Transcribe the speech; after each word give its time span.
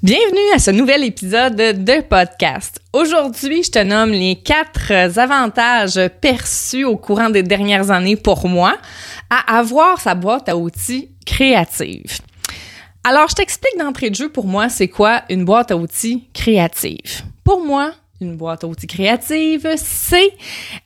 Bienvenue 0.00 0.54
à 0.54 0.60
ce 0.60 0.70
nouvel 0.70 1.02
épisode 1.02 1.56
de 1.56 2.00
podcast. 2.02 2.80
Aujourd'hui, 2.92 3.64
je 3.64 3.72
te 3.72 3.78
nomme 3.80 4.12
les 4.12 4.36
quatre 4.36 4.92
avantages 5.18 5.98
perçus 6.20 6.84
au 6.84 6.96
courant 6.96 7.30
des 7.30 7.42
dernières 7.42 7.90
années 7.90 8.14
pour 8.14 8.46
moi 8.46 8.76
à 9.28 9.58
avoir 9.58 10.00
sa 10.00 10.14
boîte 10.14 10.48
à 10.48 10.56
outils 10.56 11.10
créative. 11.26 12.20
Alors, 13.02 13.28
je 13.28 13.34
t'explique 13.34 13.76
d'entrée 13.76 14.10
de 14.10 14.14
jeu 14.14 14.28
pour 14.28 14.46
moi, 14.46 14.68
c'est 14.68 14.86
quoi 14.86 15.22
une 15.30 15.44
boîte 15.44 15.72
à 15.72 15.76
outils 15.76 16.28
créative? 16.32 17.24
Pour 17.42 17.64
moi, 17.64 17.90
une 18.20 18.36
boîte 18.36 18.62
à 18.62 18.68
outils 18.68 18.86
créative, 18.86 19.68
c'est 19.78 20.32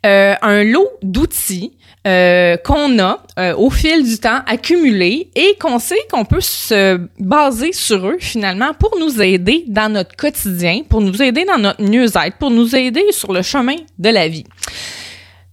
euh, 0.07 0.35
un 0.41 0.65
lot 0.65 0.89
d'outils 1.03 1.77
euh, 2.07 2.57
qu'on 2.57 2.98
a 2.98 3.23
euh, 3.39 3.55
au 3.57 3.71
fil 3.71 4.02
du 4.02 4.19
temps 4.19 4.41
accumulés 4.46 5.30
et 5.37 5.57
qu'on 5.61 5.79
sait 5.79 6.01
qu'on 6.11 6.25
peut 6.25 6.41
se 6.41 7.01
baser 7.21 7.73
sur 7.73 8.09
eux 8.09 8.16
finalement 8.19 8.75
pour 8.75 8.98
nous 8.98 9.23
aider 9.23 9.64
dans 9.69 9.89
notre 9.89 10.16
quotidien, 10.16 10.83
pour 10.88 11.01
nous 11.01 11.23
aider 11.23 11.45
dans 11.45 11.59
notre 11.59 11.80
mieux-être, 11.80 12.37
pour 12.38 12.51
nous 12.51 12.75
aider 12.75 13.05
sur 13.12 13.33
le 13.33 13.42
chemin 13.42 13.77
de 13.98 14.09
la 14.09 14.27
vie. 14.27 14.45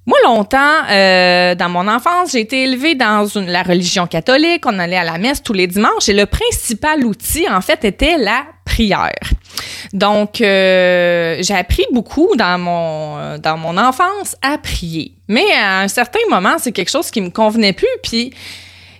Moi, 0.09 0.17
longtemps, 0.23 0.73
euh, 0.89 1.53
dans 1.53 1.69
mon 1.69 1.87
enfance, 1.87 2.31
j'ai 2.31 2.39
été 2.39 2.63
élevée 2.63 2.95
dans 2.95 3.27
la 3.45 3.61
religion 3.61 4.07
catholique. 4.07 4.65
On 4.65 4.79
allait 4.79 4.97
à 4.97 5.03
la 5.03 5.19
messe 5.19 5.43
tous 5.43 5.53
les 5.53 5.67
dimanches 5.67 6.09
et 6.09 6.13
le 6.13 6.25
principal 6.25 7.05
outil, 7.05 7.47
en 7.47 7.61
fait, 7.61 7.85
était 7.85 8.17
la 8.17 8.41
prière. 8.65 9.13
Donc, 9.93 10.41
euh, 10.41 11.37
j'ai 11.41 11.53
appris 11.53 11.85
beaucoup 11.91 12.35
dans 12.35 12.57
mon, 12.57 13.37
dans 13.37 13.55
mon 13.57 13.77
enfance 13.77 14.35
à 14.41 14.57
prier. 14.57 15.13
Mais 15.27 15.45
à 15.55 15.81
un 15.81 15.87
certain 15.87 16.21
moment, 16.27 16.55
c'est 16.57 16.71
quelque 16.71 16.89
chose 16.89 17.11
qui 17.11 17.21
me 17.21 17.29
convenait 17.29 17.73
plus. 17.73 17.87
Puis, 18.01 18.33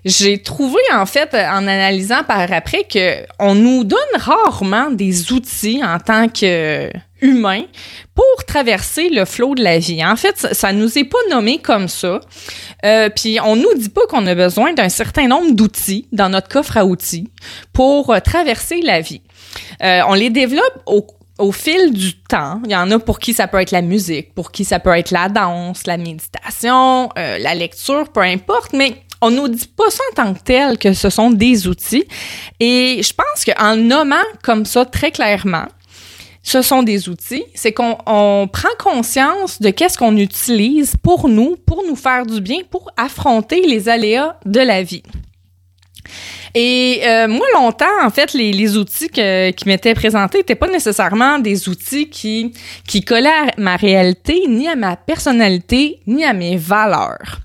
j'ai 0.05 0.37
trouvé 0.37 0.79
en 0.93 1.07
fait 1.07 1.33
en 1.33 1.67
analysant 1.67 2.23
par 2.23 2.53
après 2.53 2.83
que 2.83 3.25
on 3.39 3.55
nous 3.55 3.83
donne 3.83 3.99
rarement 4.15 4.91
des 4.91 5.33
outils 5.33 5.81
en 5.83 5.97
tant 5.97 6.29
que 6.29 6.91
humain 7.21 7.63
pour 8.15 8.45
traverser 8.45 9.09
le 9.09 9.25
flot 9.25 9.55
de 9.55 9.63
la 9.63 9.79
vie. 9.79 10.03
En 10.05 10.15
fait, 10.15 10.37
ça, 10.37 10.53
ça 10.53 10.73
nous 10.73 10.97
est 10.97 11.03
pas 11.03 11.17
nommé 11.29 11.59
comme 11.59 11.87
ça. 11.87 12.19
Euh, 12.85 13.09
puis 13.09 13.39
on 13.43 13.55
nous 13.55 13.73
dit 13.75 13.89
pas 13.89 14.05
qu'on 14.09 14.25
a 14.27 14.35
besoin 14.35 14.73
d'un 14.73 14.89
certain 14.89 15.27
nombre 15.27 15.53
d'outils 15.53 16.07
dans 16.11 16.29
notre 16.29 16.47
coffre 16.47 16.77
à 16.77 16.85
outils 16.85 17.29
pour 17.73 18.11
euh, 18.11 18.19
traverser 18.19 18.81
la 18.81 19.01
vie. 19.01 19.21
Euh, 19.83 20.01
on 20.07 20.13
les 20.13 20.29
développe 20.29 20.81
au 20.85 21.05
au 21.39 21.53
fil 21.53 21.93
du 21.93 22.15
temps, 22.15 22.61
il 22.65 22.71
y 22.71 22.75
en 22.75 22.91
a 22.91 22.99
pour 22.99 23.17
qui 23.17 23.33
ça 23.33 23.47
peut 23.47 23.59
être 23.59 23.71
la 23.71 23.81
musique, 23.81 24.35
pour 24.35 24.51
qui 24.51 24.65
ça 24.65 24.79
peut 24.79 24.95
être 24.95 25.11
la 25.11 25.29
danse, 25.29 25.87
la 25.87 25.97
méditation, 25.97 27.09
euh, 27.17 27.37
la 27.39 27.55
lecture, 27.55 28.09
peu 28.09 28.19
importe, 28.19 28.73
mais 28.73 29.01
on 29.21 29.31
nous 29.31 29.47
dit 29.47 29.67
pas 29.67 29.89
ça 29.89 30.03
en 30.11 30.15
tant 30.15 30.33
que 30.33 30.39
tel 30.43 30.77
que 30.77 30.93
ce 30.93 31.09
sont 31.09 31.31
des 31.31 31.67
outils. 31.67 32.05
Et 32.59 33.01
je 33.01 33.13
pense 33.13 33.45
qu'en 33.45 33.77
nommant 33.77 34.15
comme 34.43 34.65
ça 34.65 34.85
très 34.85 35.11
clairement, 35.11 35.65
ce 36.49 36.63
sont 36.63 36.81
des 36.81 37.09
outils, 37.09 37.43
c'est 37.53 37.73
qu'on 37.73 38.49
prend 38.51 38.69
conscience 38.79 39.61
de 39.61 39.69
qu'est-ce 39.69 39.99
qu'on 39.99 40.17
utilise 40.17 40.95
pour 40.95 41.29
nous, 41.29 41.57
pour 41.57 41.83
nous 41.87 41.95
faire 41.95 42.25
du 42.25 42.41
bien, 42.41 42.61
pour 42.71 42.89
affronter 42.97 43.61
les 43.61 43.87
aléas 43.87 44.35
de 44.47 44.59
la 44.59 44.81
vie. 44.81 45.03
Et 46.55 47.01
euh, 47.05 47.27
moi, 47.27 47.45
longtemps, 47.53 47.85
en 48.03 48.09
fait, 48.09 48.33
les, 48.33 48.51
les 48.51 48.77
outils 48.77 49.09
qui 49.09 49.67
m'étaient 49.67 49.93
présentés 49.93 50.39
n'étaient 50.39 50.55
pas 50.55 50.67
nécessairement 50.67 51.37
des 51.37 51.69
outils 51.69 52.09
qui, 52.09 52.51
qui 52.87 53.01
collaient 53.01 53.29
à 53.29 53.51
ma 53.59 53.75
réalité, 53.75 54.45
ni 54.47 54.67
à 54.67 54.75
ma 54.75 54.95
personnalité, 54.95 55.99
ni 56.07 56.25
à 56.25 56.33
mes 56.33 56.57
valeurs. 56.57 57.41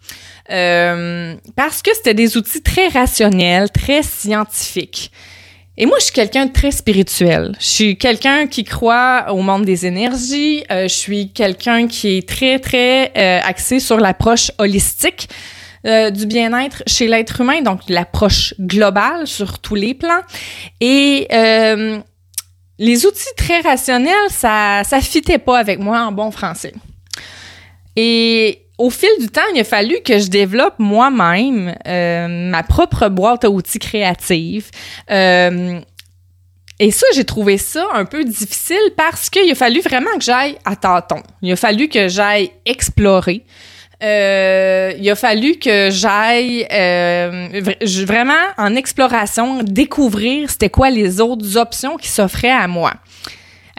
Euh, 0.50 1.34
parce 1.56 1.82
que 1.82 1.94
c'était 1.94 2.14
des 2.14 2.38
outils 2.38 2.62
très 2.62 2.88
rationnels, 2.88 3.68
très 3.70 4.02
scientifiques. 4.02 5.10
Et 5.76 5.86
moi, 5.86 5.96
je 5.98 6.04
suis 6.04 6.12
quelqu'un 6.12 6.46
de 6.46 6.52
très 6.52 6.70
spirituel. 6.70 7.56
Je 7.58 7.66
suis 7.66 7.98
quelqu'un 7.98 8.46
qui 8.46 8.62
croit 8.62 9.26
au 9.30 9.42
monde 9.42 9.64
des 9.64 9.86
énergies. 9.86 10.64
Euh, 10.70 10.84
je 10.84 10.94
suis 10.94 11.32
quelqu'un 11.32 11.88
qui 11.88 12.18
est 12.18 12.28
très, 12.28 12.60
très 12.60 13.12
euh, 13.16 13.40
axé 13.42 13.80
sur 13.80 13.98
l'approche 13.98 14.52
holistique 14.58 15.28
euh, 15.86 16.10
du 16.10 16.24
bien-être 16.24 16.82
chez 16.86 17.06
l'être 17.06 17.42
humain, 17.42 17.60
donc 17.60 17.80
l'approche 17.88 18.54
globale 18.58 19.26
sur 19.26 19.58
tous 19.58 19.74
les 19.74 19.92
plans. 19.92 20.22
Et 20.80 21.26
euh, 21.30 21.98
les 22.78 23.04
outils 23.04 23.34
très 23.36 23.60
rationnels, 23.60 24.30
ça 24.30 24.82
ça 24.84 25.00
fitait 25.02 25.36
pas 25.38 25.58
avec 25.58 25.80
moi 25.80 26.00
en 26.00 26.12
bon 26.12 26.30
français. 26.30 26.72
Et 27.96 28.63
au 28.78 28.90
fil 28.90 29.08
du 29.20 29.28
temps, 29.28 29.42
il 29.54 29.60
a 29.60 29.64
fallu 29.64 30.00
que 30.04 30.18
je 30.18 30.28
développe 30.28 30.74
moi-même 30.78 31.74
euh, 31.86 32.26
ma 32.28 32.62
propre 32.62 33.08
boîte 33.08 33.44
à 33.44 33.50
outils 33.50 33.78
créative. 33.78 34.70
Euh, 35.10 35.80
et 36.80 36.90
ça, 36.90 37.06
j'ai 37.14 37.24
trouvé 37.24 37.56
ça 37.56 37.86
un 37.94 38.04
peu 38.04 38.24
difficile 38.24 38.90
parce 38.96 39.30
qu'il 39.30 39.50
a 39.50 39.54
fallu 39.54 39.80
vraiment 39.80 40.10
que 40.18 40.24
j'aille 40.24 40.56
à 40.64 40.74
tâtons. 40.74 41.22
Il 41.40 41.52
a 41.52 41.56
fallu 41.56 41.88
que 41.88 42.08
j'aille 42.08 42.50
explorer. 42.66 43.44
Euh, 44.02 44.92
il 44.98 45.08
a 45.08 45.14
fallu 45.14 45.56
que 45.56 45.90
j'aille 45.90 46.66
vraiment 48.06 48.34
en 48.58 48.74
exploration 48.74 49.62
découvrir 49.62 50.50
c'était 50.50 50.68
quoi 50.68 50.90
les 50.90 51.20
autres 51.20 51.56
options 51.56 51.96
qui 51.96 52.08
s'offraient 52.08 52.50
à 52.50 52.66
moi. 52.66 52.92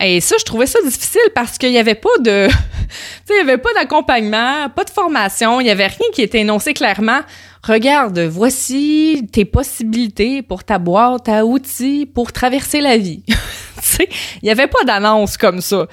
Et 0.01 0.19
ça, 0.19 0.35
je 0.38 0.44
trouvais 0.44 0.66
ça 0.66 0.79
difficile 0.83 1.22
parce 1.33 1.57
qu'il 1.57 1.72
y 1.72 1.78
avait 1.78 1.95
pas 1.95 2.09
de, 2.19 2.47
il 3.29 3.35
y 3.35 3.39
avait 3.39 3.57
pas 3.57 3.73
d'accompagnement, 3.73 4.69
pas 4.69 4.83
de 4.83 4.89
formation, 4.89 5.61
il 5.61 5.67
y 5.67 5.69
avait 5.69 5.88
rien 5.88 6.07
qui 6.13 6.22
était 6.22 6.39
énoncé 6.39 6.73
clairement. 6.73 7.22
Regarde, 7.63 8.19
voici 8.19 9.28
tes 9.31 9.45
possibilités 9.45 10.41
pour 10.41 10.63
ta 10.63 10.78
boîte 10.78 11.29
à 11.29 11.45
outils 11.45 12.06
pour 12.06 12.31
traverser 12.31 12.81
la 12.81 12.97
vie. 12.97 13.23
il 14.00 14.47
y 14.47 14.51
avait 14.51 14.67
pas 14.67 14.83
d'annonce 14.85 15.38
comme 15.38 15.61
ça. 15.61 15.88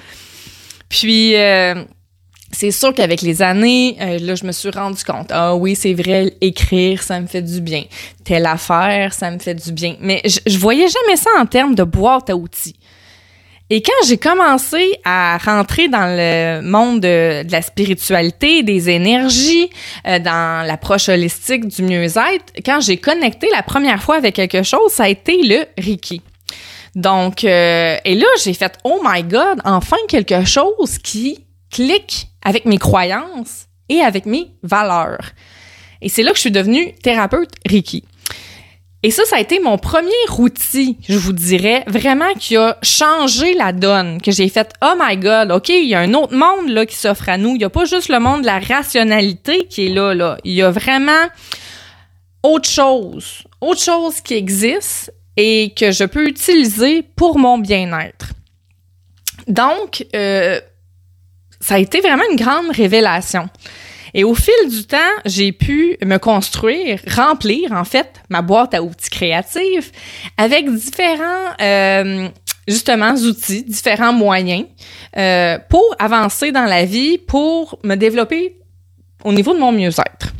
Puis 0.88 1.34
euh, 1.36 1.82
c'est 2.50 2.70
sûr 2.70 2.92
qu'avec 2.92 3.22
les 3.22 3.40
années, 3.40 3.96
euh, 4.00 4.18
là, 4.18 4.34
je 4.34 4.44
me 4.44 4.52
suis 4.52 4.68
rendu 4.70 5.02
compte. 5.02 5.28
Ah 5.30 5.56
oui, 5.56 5.74
c'est 5.74 5.94
vrai, 5.94 6.36
écrire, 6.42 7.02
ça 7.02 7.18
me 7.20 7.26
fait 7.26 7.40
du 7.40 7.62
bien. 7.62 7.84
Telle 8.24 8.44
affaire, 8.44 9.14
ça 9.14 9.30
me 9.30 9.38
fait 9.38 9.54
du 9.54 9.72
bien. 9.72 9.96
Mais 10.00 10.20
je, 10.26 10.40
je 10.44 10.58
voyais 10.58 10.88
jamais 10.88 11.16
ça 11.16 11.30
en 11.38 11.46
termes 11.46 11.74
de 11.74 11.84
boîte 11.84 12.28
à 12.28 12.36
outils. 12.36 12.76
Et 13.70 13.80
quand 13.80 14.06
j'ai 14.06 14.18
commencé 14.18 14.98
à 15.04 15.38
rentrer 15.38 15.88
dans 15.88 16.06
le 16.06 16.60
monde 16.60 17.00
de, 17.00 17.42
la 17.50 17.62
spiritualité, 17.62 18.62
des 18.62 18.90
énergies, 18.90 19.70
euh, 20.06 20.18
dans 20.18 20.66
l'approche 20.66 21.08
holistique 21.08 21.68
du 21.68 21.82
mieux-être, 21.82 22.52
quand 22.64 22.80
j'ai 22.80 22.98
connecté 22.98 23.48
la 23.50 23.62
première 23.62 24.02
fois 24.02 24.16
avec 24.16 24.34
quelque 24.34 24.62
chose, 24.62 24.92
ça 24.92 25.04
a 25.04 25.08
été 25.08 25.40
le 25.42 25.64
Reiki. 25.82 26.20
Donc, 26.94 27.44
euh, 27.44 27.96
et 28.04 28.14
là, 28.14 28.26
j'ai 28.44 28.52
fait 28.52 28.78
«Oh 28.84 29.00
my 29.02 29.22
God, 29.22 29.60
enfin 29.64 29.96
quelque 30.08 30.44
chose 30.44 30.98
qui 30.98 31.46
clique 31.70 32.28
avec 32.44 32.66
mes 32.66 32.78
croyances 32.78 33.66
et 33.88 34.00
avec 34.00 34.26
mes 34.26 34.50
valeurs.» 34.62 35.30
Et 36.02 36.08
c'est 36.08 36.22
là 36.22 36.32
que 36.32 36.36
je 36.36 36.42
suis 36.42 36.50
devenue 36.50 36.92
thérapeute 37.02 37.52
Reiki. 37.66 38.04
Et 39.04 39.10
ça, 39.10 39.24
ça 39.24 39.36
a 39.36 39.40
été 39.40 39.58
mon 39.58 39.78
premier 39.78 40.10
outil, 40.38 40.96
je 41.08 41.18
vous 41.18 41.32
dirais, 41.32 41.82
vraiment 41.88 42.32
qui 42.34 42.56
a 42.56 42.78
changé 42.82 43.54
la 43.54 43.72
donne, 43.72 44.22
que 44.22 44.30
j'ai 44.30 44.48
fait, 44.48 44.72
oh 44.80 44.94
my 44.96 45.16
god, 45.16 45.50
OK, 45.50 45.70
il 45.70 45.88
y 45.88 45.94
a 45.94 46.00
un 46.00 46.14
autre 46.14 46.36
monde 46.36 46.68
là 46.68 46.86
qui 46.86 46.94
s'offre 46.94 47.28
à 47.28 47.36
nous. 47.36 47.50
Il 47.50 47.58
n'y 47.58 47.64
a 47.64 47.70
pas 47.70 47.84
juste 47.84 48.08
le 48.08 48.20
monde 48.20 48.42
de 48.42 48.46
la 48.46 48.60
rationalité 48.60 49.66
qui 49.68 49.86
est 49.86 49.88
là, 49.88 50.14
là. 50.14 50.38
Il 50.44 50.52
y 50.52 50.62
a 50.62 50.70
vraiment 50.70 51.26
autre 52.44 52.68
chose, 52.68 53.42
autre 53.60 53.80
chose 53.80 54.20
qui 54.20 54.34
existe 54.34 55.12
et 55.36 55.72
que 55.76 55.90
je 55.90 56.04
peux 56.04 56.28
utiliser 56.28 57.02
pour 57.02 57.38
mon 57.38 57.58
bien-être. 57.58 58.28
Donc, 59.48 60.06
euh, 60.14 60.60
ça 61.60 61.74
a 61.74 61.78
été 61.78 62.00
vraiment 62.00 62.24
une 62.30 62.36
grande 62.36 62.70
révélation. 62.70 63.48
Et 64.14 64.24
au 64.24 64.34
fil 64.34 64.68
du 64.68 64.84
temps, 64.84 64.98
j'ai 65.24 65.52
pu 65.52 65.96
me 66.04 66.18
construire, 66.18 67.00
remplir 67.08 67.72
en 67.72 67.84
fait 67.84 68.20
ma 68.28 68.42
boîte 68.42 68.74
à 68.74 68.82
outils 68.82 69.10
créatifs 69.10 69.90
avec 70.36 70.70
différents 70.70 71.54
euh, 71.60 72.28
justement 72.68 73.12
outils, 73.14 73.64
différents 73.64 74.12
moyens 74.12 74.66
euh, 75.16 75.58
pour 75.70 75.94
avancer 75.98 76.52
dans 76.52 76.64
la 76.64 76.84
vie, 76.84 77.18
pour 77.18 77.78
me 77.84 77.94
développer 77.94 78.56
au 79.24 79.32
niveau 79.32 79.54
de 79.54 79.58
mon 79.58 79.72
mieux-être. 79.72 80.32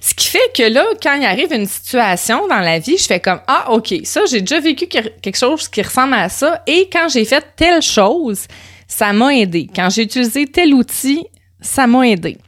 Ce 0.00 0.14
qui 0.14 0.28
fait 0.28 0.52
que 0.54 0.62
là, 0.62 0.84
quand 1.02 1.14
il 1.14 1.24
arrive 1.24 1.52
une 1.52 1.66
situation 1.66 2.46
dans 2.46 2.60
la 2.60 2.78
vie, 2.78 2.96
je 2.96 3.04
fais 3.04 3.20
comme 3.20 3.40
ah 3.48 3.72
ok, 3.72 3.94
ça 4.04 4.20
j'ai 4.30 4.40
déjà 4.40 4.60
vécu 4.60 4.86
quelque 4.86 5.36
chose 5.36 5.68
qui 5.68 5.82
ressemble 5.82 6.14
à 6.14 6.28
ça 6.28 6.62
et 6.66 6.88
quand 6.90 7.08
j'ai 7.08 7.24
fait 7.24 7.44
telle 7.56 7.82
chose, 7.82 8.46
ça 8.86 9.12
m'a 9.12 9.34
aidé. 9.34 9.68
Quand 9.74 9.90
j'ai 9.90 10.02
utilisé 10.02 10.46
tel 10.46 10.74
outil, 10.74 11.26
ça 11.60 11.88
m'a 11.88 12.06
aidé. 12.08 12.38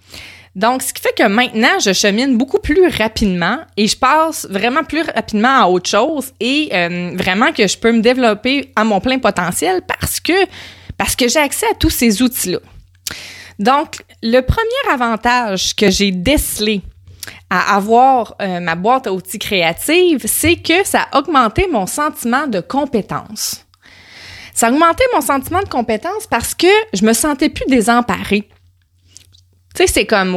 Donc, 0.59 0.83
ce 0.83 0.93
qui 0.93 1.01
fait 1.01 1.15
que 1.17 1.29
maintenant, 1.29 1.79
je 1.79 1.93
chemine 1.93 2.37
beaucoup 2.37 2.59
plus 2.59 2.89
rapidement 2.89 3.59
et 3.77 3.87
je 3.87 3.97
passe 3.97 4.45
vraiment 4.51 4.83
plus 4.83 5.03
rapidement 5.03 5.63
à 5.63 5.67
autre 5.69 5.89
chose 5.89 6.33
et 6.41 6.71
euh, 6.73 7.13
vraiment 7.15 7.53
que 7.53 7.69
je 7.69 7.79
peux 7.79 7.93
me 7.93 8.01
développer 8.01 8.73
à 8.75 8.83
mon 8.83 9.01
plein 9.01 9.21
potentiel 9.21 9.83
parce 9.87 10.19
que, 10.19 10.33
parce 10.97 11.15
que 11.15 11.29
j'ai 11.29 11.39
accès 11.39 11.67
à 11.71 11.75
tous 11.79 11.91
ces 11.91 12.23
outils-là. 12.23 12.59
Donc, 13.61 14.03
le 14.21 14.41
premier 14.41 14.93
avantage 14.93 15.77
que 15.77 15.91
j'ai 15.91 16.11
décelé 16.11 16.83
à 17.51 17.77
avoir 17.77 18.35
euh, 18.43 18.59
ma 18.59 18.75
boîte 18.75 19.07
à 19.07 19.13
outils 19.13 19.39
créative, 19.39 20.25
c'est 20.27 20.57
que 20.57 20.85
ça 20.85 21.07
a 21.13 21.21
augmenté 21.21 21.69
mon 21.71 21.87
sentiment 21.87 22.49
de 22.49 22.59
compétence 22.59 23.65
Ça 24.55 24.71
augmentait 24.71 25.05
mon 25.15 25.21
sentiment 25.21 25.63
de 25.63 25.69
compétence 25.69 26.27
parce 26.29 26.53
que 26.53 26.67
je 26.95 27.05
me 27.05 27.13
sentais 27.13 27.49
plus 27.49 27.67
désemparée. 27.69 28.49
Tu 29.79 29.87
sais, 29.87 29.93
c'est 29.93 30.07
comme, 30.07 30.37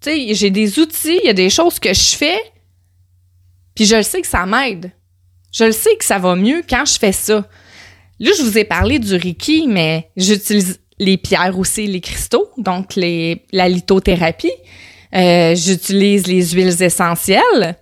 sais, 0.00 0.32
j'ai 0.32 0.48
des 0.48 0.78
outils, 0.78 1.20
il 1.22 1.26
y 1.26 1.28
a 1.28 1.34
des 1.34 1.50
choses 1.50 1.78
que 1.78 1.92
je 1.92 2.16
fais, 2.16 2.40
puis 3.74 3.84
je 3.84 3.96
le 3.96 4.02
sais 4.02 4.22
que 4.22 4.26
ça 4.26 4.46
m'aide. 4.46 4.90
Je 5.52 5.64
le 5.64 5.72
sais 5.72 5.94
que 5.96 6.04
ça 6.04 6.18
va 6.18 6.34
mieux 6.34 6.62
quand 6.66 6.86
je 6.86 6.98
fais 6.98 7.12
ça. 7.12 7.46
Là, 8.18 8.30
je 8.34 8.42
vous 8.42 8.56
ai 8.56 8.64
parlé 8.64 8.98
du 8.98 9.16
Reiki, 9.16 9.66
mais 9.68 10.08
j'utilise 10.16 10.80
les 10.98 11.18
pierres 11.18 11.58
aussi, 11.58 11.86
les 11.86 12.00
cristaux, 12.00 12.48
donc 12.56 12.94
les, 12.94 13.44
la 13.52 13.68
lithothérapie. 13.68 14.50
Euh, 15.14 15.54
j'utilise 15.54 16.26
les 16.26 16.48
huiles 16.52 16.82
essentielles. 16.82 17.76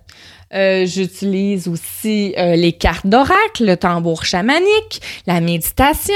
Euh, 0.53 0.85
j'utilise 0.85 1.69
aussi 1.69 2.33
euh, 2.37 2.57
les 2.57 2.73
cartes 2.73 3.07
d'oracle, 3.07 3.63
le 3.63 3.77
tambour 3.77 4.25
chamanique, 4.25 5.01
la 5.27 5.39
méditation, 5.39 6.13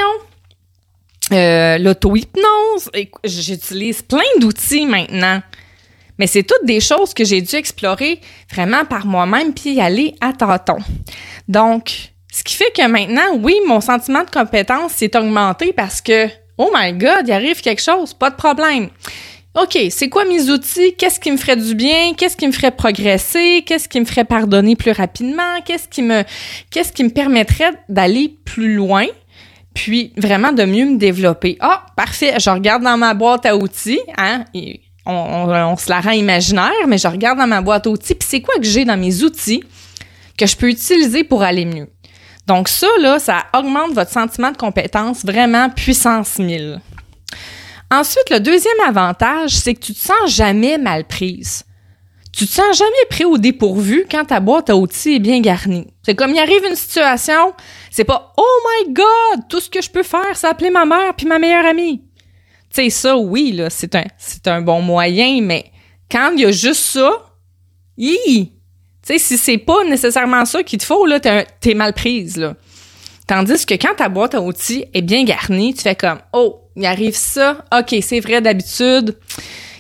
l'auto-hypnose. 1.32 2.92
J'utilise 3.24 4.02
plein 4.02 4.20
d'outils 4.40 4.86
maintenant. 4.86 5.42
Mais 6.18 6.28
c'est 6.28 6.44
toutes 6.44 6.66
des 6.66 6.80
choses 6.80 7.14
que 7.14 7.24
j'ai 7.24 7.42
dû 7.42 7.56
explorer 7.56 8.20
vraiment 8.52 8.86
par 8.86 9.06
moi-même 9.06 9.54
puis 9.54 9.74
y 9.74 9.82
aller 9.82 10.16
à 10.20 10.34
tâtons. 10.34 10.80
Donc, 11.48 12.12
ce 12.32 12.44
qui 12.44 12.56
fait 12.56 12.72
que 12.76 12.88
maintenant, 12.88 13.36
oui, 13.40 13.56
mon 13.68 13.82
sentiment 13.82 14.24
de 14.24 14.30
compétence 14.30 14.94
s'est 14.94 15.16
augmenté 15.16 15.74
parce 15.74 16.02
que, 16.02 16.28
oh 16.58 16.72
my 16.74 16.94
God, 16.94 17.28
il 17.28 17.32
arrive 17.32 17.62
quelque 17.62 17.82
chose, 17.82 18.14
pas 18.14 18.30
de 18.30 18.36
problème. 18.36 18.90
OK, 19.60 19.78
c'est 19.90 20.10
quoi 20.10 20.24
mes 20.26 20.52
outils? 20.52 20.94
Qu'est-ce 20.96 21.20
qui 21.20 21.32
me 21.32 21.38
ferait 21.38 21.56
du 21.56 21.74
bien? 21.74 22.14
Qu'est-ce 22.16 22.38
qui 22.38 22.46
me 22.46 22.52
ferait 22.52 22.72
progresser? 22.72 23.64
Qu'est-ce 23.66 23.90
qui 23.90 24.00
me 24.00 24.06
ferait 24.06 24.26
pardonner 24.26 24.76
plus 24.76 24.92
rapidement? 24.92 25.62
Qu'est-ce 25.66 25.88
qui 25.88 26.04
me, 26.04 26.24
qu'est-ce 26.70 26.94
qui 26.94 27.04
me 27.04 27.10
permettrait 27.10 27.74
d'aller 27.90 28.36
plus 28.46 28.76
loin? 28.76 29.08
Puis 29.78 30.12
vraiment 30.18 30.54
de 30.54 30.66
mieux 30.66 30.86
me 30.86 30.98
développer. 30.98 31.56
Ah, 31.60 31.86
parfait. 31.96 32.40
Je 32.40 32.50
regarde 32.50 32.82
dans 32.82 32.98
ma 32.98 33.14
boîte 33.14 33.46
à 33.46 33.56
outils, 33.56 34.00
hein? 34.18 34.44
on, 35.06 35.78
se 35.78 35.88
la 35.88 36.02
rend 36.02 36.12
imaginaire, 36.12 36.88
mais 36.88 36.98
je 36.98 37.08
regarde 37.08 37.38
dans 37.38 37.46
ma 37.46 37.62
boîte 37.62 37.86
à 37.86 37.92
outils, 37.92 38.16
puis 38.16 38.28
c'est 38.28 38.42
quoi 38.42 38.56
que 38.56 38.64
j'ai 38.64 38.86
dans 38.86 38.98
mes 38.98 39.22
outils 39.22 39.64
que 40.36 40.48
je 40.48 40.58
peux 40.58 40.68
utiliser 40.68 41.24
pour 41.24 41.44
aller 41.44 41.66
mieux? 41.66 41.88
Donc 42.48 42.70
ça, 42.70 42.88
là, 43.00 43.20
ça 43.20 43.46
augmente 43.56 43.94
votre 43.94 44.10
sentiment 44.10 44.52
de 44.52 44.58
compétence 44.58 45.24
vraiment 45.24 45.70
puissance 45.70 46.40
1000. 46.40 46.82
Ensuite, 47.92 48.32
le 48.32 48.40
deuxième 48.40 48.80
avantage, 48.88 49.52
c'est 49.52 49.76
que 49.76 49.82
tu 49.82 49.94
te 49.94 50.00
sens 50.00 50.36
jamais 50.36 50.80
mal 50.80 51.04
prise. 51.04 51.66
Tu 52.38 52.46
te 52.46 52.52
sens 52.52 52.78
jamais 52.78 53.06
pris 53.10 53.26
au 53.26 53.40
dépourvu 53.40 54.06
quand 54.12 54.26
ta 54.26 54.40
boîte 54.40 54.70
à 54.70 54.76
outils 54.76 55.16
est 55.16 55.20
bien 55.20 55.42
garnie. 55.42 55.88
C'est 56.06 56.14
comme 56.14 56.30
il 56.30 56.38
arrive 56.38 56.64
une 56.70 56.76
situation, 56.76 57.54
c'est 57.90 58.04
pas 58.04 58.32
Oh 58.38 58.60
my 58.86 58.94
God, 58.94 59.48
tout 59.50 59.60
ce 59.60 59.72
que 59.72 59.82
je 59.82 59.90
peux 59.90 60.04
faire, 60.04 60.36
c'est 60.36 60.46
appeler 60.46 60.70
ma 60.70 60.86
mère 60.86 61.16
puis 61.16 61.26
ma 61.26 61.40
meilleure 61.40 61.66
amie. 61.66 62.04
Tu 62.70 62.84
sais, 62.84 62.90
ça, 62.92 63.18
oui, 63.18 63.54
là, 63.54 63.72
c'est 63.72 64.48
un, 64.48 64.62
bon 64.62 64.84
moyen, 64.84 65.42
mais 65.42 65.72
quand 66.12 66.30
il 66.36 66.42
y 66.42 66.46
a 66.46 66.52
juste 66.52 66.84
ça, 66.84 67.26
hi, 67.98 68.52
tu 69.02 69.14
sais, 69.14 69.18
si 69.18 69.36
c'est 69.36 69.58
pas 69.58 69.84
nécessairement 69.86 70.46
ça 70.46 70.62
qu'il 70.62 70.78
te 70.78 70.86
faut, 70.86 71.08
là, 71.08 71.20
t'es, 71.20 71.74
mal 71.74 71.94
prise, 71.94 72.38
là. 72.38 72.54
Tandis 73.26 73.66
que 73.66 73.74
quand 73.74 73.96
ta 73.98 74.10
boîte 74.10 74.36
à 74.36 74.42
outils 74.42 74.86
est 74.94 75.02
bien 75.02 75.24
garnie, 75.24 75.74
tu 75.74 75.82
fais 75.82 75.96
comme, 75.96 76.20
oh, 76.34 76.70
il 76.76 76.86
arrive 76.86 77.16
ça. 77.16 77.66
OK, 77.76 77.96
c'est 78.04 78.20
vrai 78.20 78.42
d'habitude. 78.42 79.18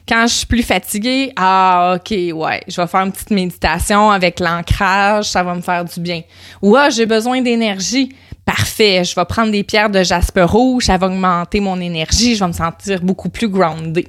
Quand 0.07 0.25
je 0.25 0.33
suis 0.33 0.45
plus 0.45 0.63
fatiguée, 0.63 1.33
ah, 1.35 1.97
OK, 1.97 2.11
ouais, 2.11 2.61
je 2.67 2.79
vais 2.79 2.87
faire 2.87 3.01
une 3.01 3.11
petite 3.11 3.31
méditation 3.31 4.09
avec 4.09 4.39
l'ancrage, 4.39 5.25
ça 5.25 5.43
va 5.43 5.53
me 5.53 5.61
faire 5.61 5.83
du 5.83 5.99
bien. 5.99 6.21
Ou, 6.61 6.77
ah, 6.77 6.89
j'ai 6.89 7.05
besoin 7.05 7.41
d'énergie. 7.41 8.15
Parfait, 8.45 9.03
je 9.03 9.13
vais 9.13 9.25
prendre 9.25 9.51
des 9.51 9.63
pierres 9.63 9.89
de 9.89 10.03
jaspe 10.03 10.39
rouge, 10.41 10.85
ça 10.85 10.97
va 10.97 11.07
augmenter 11.07 11.59
mon 11.59 11.81
énergie, 11.81 12.35
je 12.35 12.39
vais 12.39 12.47
me 12.47 12.53
sentir 12.53 13.01
beaucoup 13.01 13.27
plus 13.27 13.49
grounded. 13.49 14.07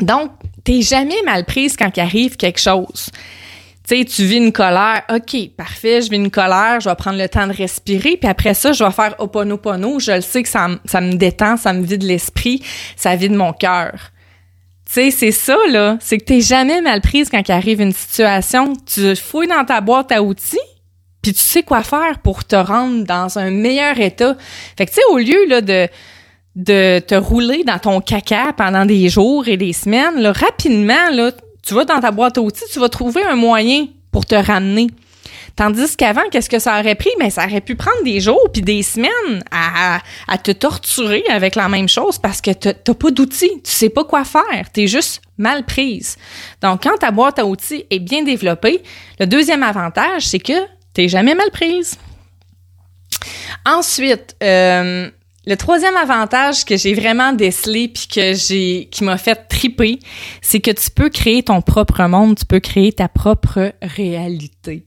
Donc, 0.00 0.30
t'es 0.64 0.80
jamais 0.80 1.20
mal 1.26 1.44
prise 1.44 1.76
quand 1.76 1.94
il 1.94 2.00
arrive 2.00 2.38
quelque 2.38 2.60
chose. 2.60 3.10
Tu 3.86 3.98
sais, 3.98 4.04
tu 4.06 4.24
vis 4.24 4.38
une 4.38 4.52
colère. 4.52 5.02
OK, 5.10 5.50
parfait, 5.58 6.00
je 6.00 6.08
vis 6.08 6.16
une 6.16 6.30
colère, 6.30 6.80
je 6.80 6.88
vais 6.88 6.94
prendre 6.94 7.18
le 7.18 7.28
temps 7.28 7.46
de 7.46 7.52
respirer, 7.52 8.16
puis 8.16 8.30
après 8.30 8.54
ça, 8.54 8.72
je 8.72 8.82
vais 8.82 8.90
faire 8.90 9.14
oponopono. 9.18 10.00
Je 10.00 10.12
le 10.12 10.20
sais 10.22 10.42
que 10.42 10.48
ça, 10.48 10.68
ça 10.86 11.02
me 11.02 11.12
détend, 11.12 11.58
ça 11.58 11.74
me 11.74 11.84
vide 11.84 12.02
l'esprit, 12.02 12.62
ça 12.96 13.14
vide 13.14 13.34
mon 13.34 13.52
cœur. 13.52 14.13
Tu 14.86 14.92
sais, 14.92 15.10
c'est 15.10 15.32
ça, 15.32 15.56
là. 15.68 15.96
C'est 16.00 16.18
que 16.18 16.24
t'es 16.24 16.40
jamais 16.40 16.80
mal 16.80 17.00
prise 17.00 17.30
quand 17.30 17.42
il 17.46 17.52
arrive 17.52 17.80
une 17.80 17.92
situation. 17.92 18.74
Tu 18.86 19.16
fouilles 19.16 19.48
dans 19.48 19.64
ta 19.64 19.80
boîte 19.80 20.12
à 20.12 20.22
outils, 20.22 20.58
puis 21.22 21.32
tu 21.32 21.40
sais 21.40 21.62
quoi 21.62 21.82
faire 21.82 22.18
pour 22.22 22.44
te 22.44 22.56
rendre 22.56 23.04
dans 23.04 23.38
un 23.38 23.50
meilleur 23.50 23.98
état. 23.98 24.36
Fait 24.76 24.86
que, 24.86 24.90
tu 24.90 24.96
sais, 24.96 25.02
au 25.10 25.18
lieu, 25.18 25.46
là, 25.48 25.60
de 25.60 25.88
de 26.54 27.00
te 27.00 27.14
rouler 27.16 27.64
dans 27.64 27.78
ton 27.78 28.00
caca 28.00 28.52
pendant 28.56 28.86
des 28.86 29.08
jours 29.08 29.48
et 29.48 29.56
des 29.56 29.72
semaines, 29.72 30.20
là, 30.20 30.32
rapidement, 30.32 31.10
là, 31.10 31.32
tu 31.66 31.74
vas 31.74 31.84
dans 31.84 32.00
ta 32.00 32.10
boîte 32.10 32.38
à 32.38 32.40
outils, 32.40 32.64
tu 32.72 32.78
vas 32.78 32.88
trouver 32.88 33.24
un 33.24 33.34
moyen 33.34 33.86
pour 34.12 34.26
te 34.26 34.34
ramener. 34.34 34.88
Tandis 35.56 35.96
qu'avant, 35.96 36.22
qu'est-ce 36.30 36.50
que 36.50 36.58
ça 36.58 36.80
aurait 36.80 36.94
pris? 36.94 37.10
Mais 37.18 37.30
ça 37.30 37.46
aurait 37.46 37.60
pu 37.60 37.76
prendre 37.76 38.02
des 38.04 38.20
jours 38.20 38.48
puis 38.52 38.62
des 38.62 38.82
semaines 38.82 39.42
à, 39.50 40.00
te 40.42 40.50
torturer 40.50 41.24
avec 41.28 41.54
la 41.54 41.68
même 41.68 41.88
chose 41.88 42.18
parce 42.18 42.40
que 42.40 42.50
t'as 42.50 42.94
pas 42.94 43.10
d'outils. 43.10 43.62
Tu 43.62 43.70
sais 43.70 43.88
pas 43.88 44.04
quoi 44.04 44.24
faire. 44.24 44.70
Tu 44.72 44.82
es 44.82 44.86
juste 44.86 45.22
mal 45.38 45.64
prise. 45.64 46.16
Donc, 46.60 46.82
quand 46.82 46.96
ta 46.98 47.10
boîte 47.10 47.38
à 47.38 47.46
outils 47.46 47.86
est 47.90 47.98
bien 47.98 48.22
développée, 48.22 48.82
le 49.18 49.26
deuxième 49.26 49.62
avantage, 49.62 50.26
c'est 50.26 50.38
que 50.38 50.52
t'es 50.92 51.08
jamais 51.08 51.34
mal 51.34 51.50
prise. 51.50 51.98
Ensuite, 53.66 54.36
euh, 54.42 55.08
le 55.46 55.56
troisième 55.56 55.96
avantage 55.96 56.64
que 56.64 56.76
j'ai 56.76 56.94
vraiment 56.94 57.32
décelé 57.32 57.88
puis 57.88 58.06
que 58.06 58.32
j'ai 58.34 58.88
qui 58.90 59.04
m'a 59.04 59.18
fait 59.18 59.46
triper, 59.48 59.98
c'est 60.40 60.60
que 60.60 60.70
tu 60.70 60.90
peux 60.90 61.10
créer 61.10 61.42
ton 61.42 61.60
propre 61.60 62.02
monde, 62.04 62.38
tu 62.38 62.46
peux 62.46 62.60
créer 62.60 62.92
ta 62.92 63.08
propre 63.08 63.72
réalité. 63.82 64.84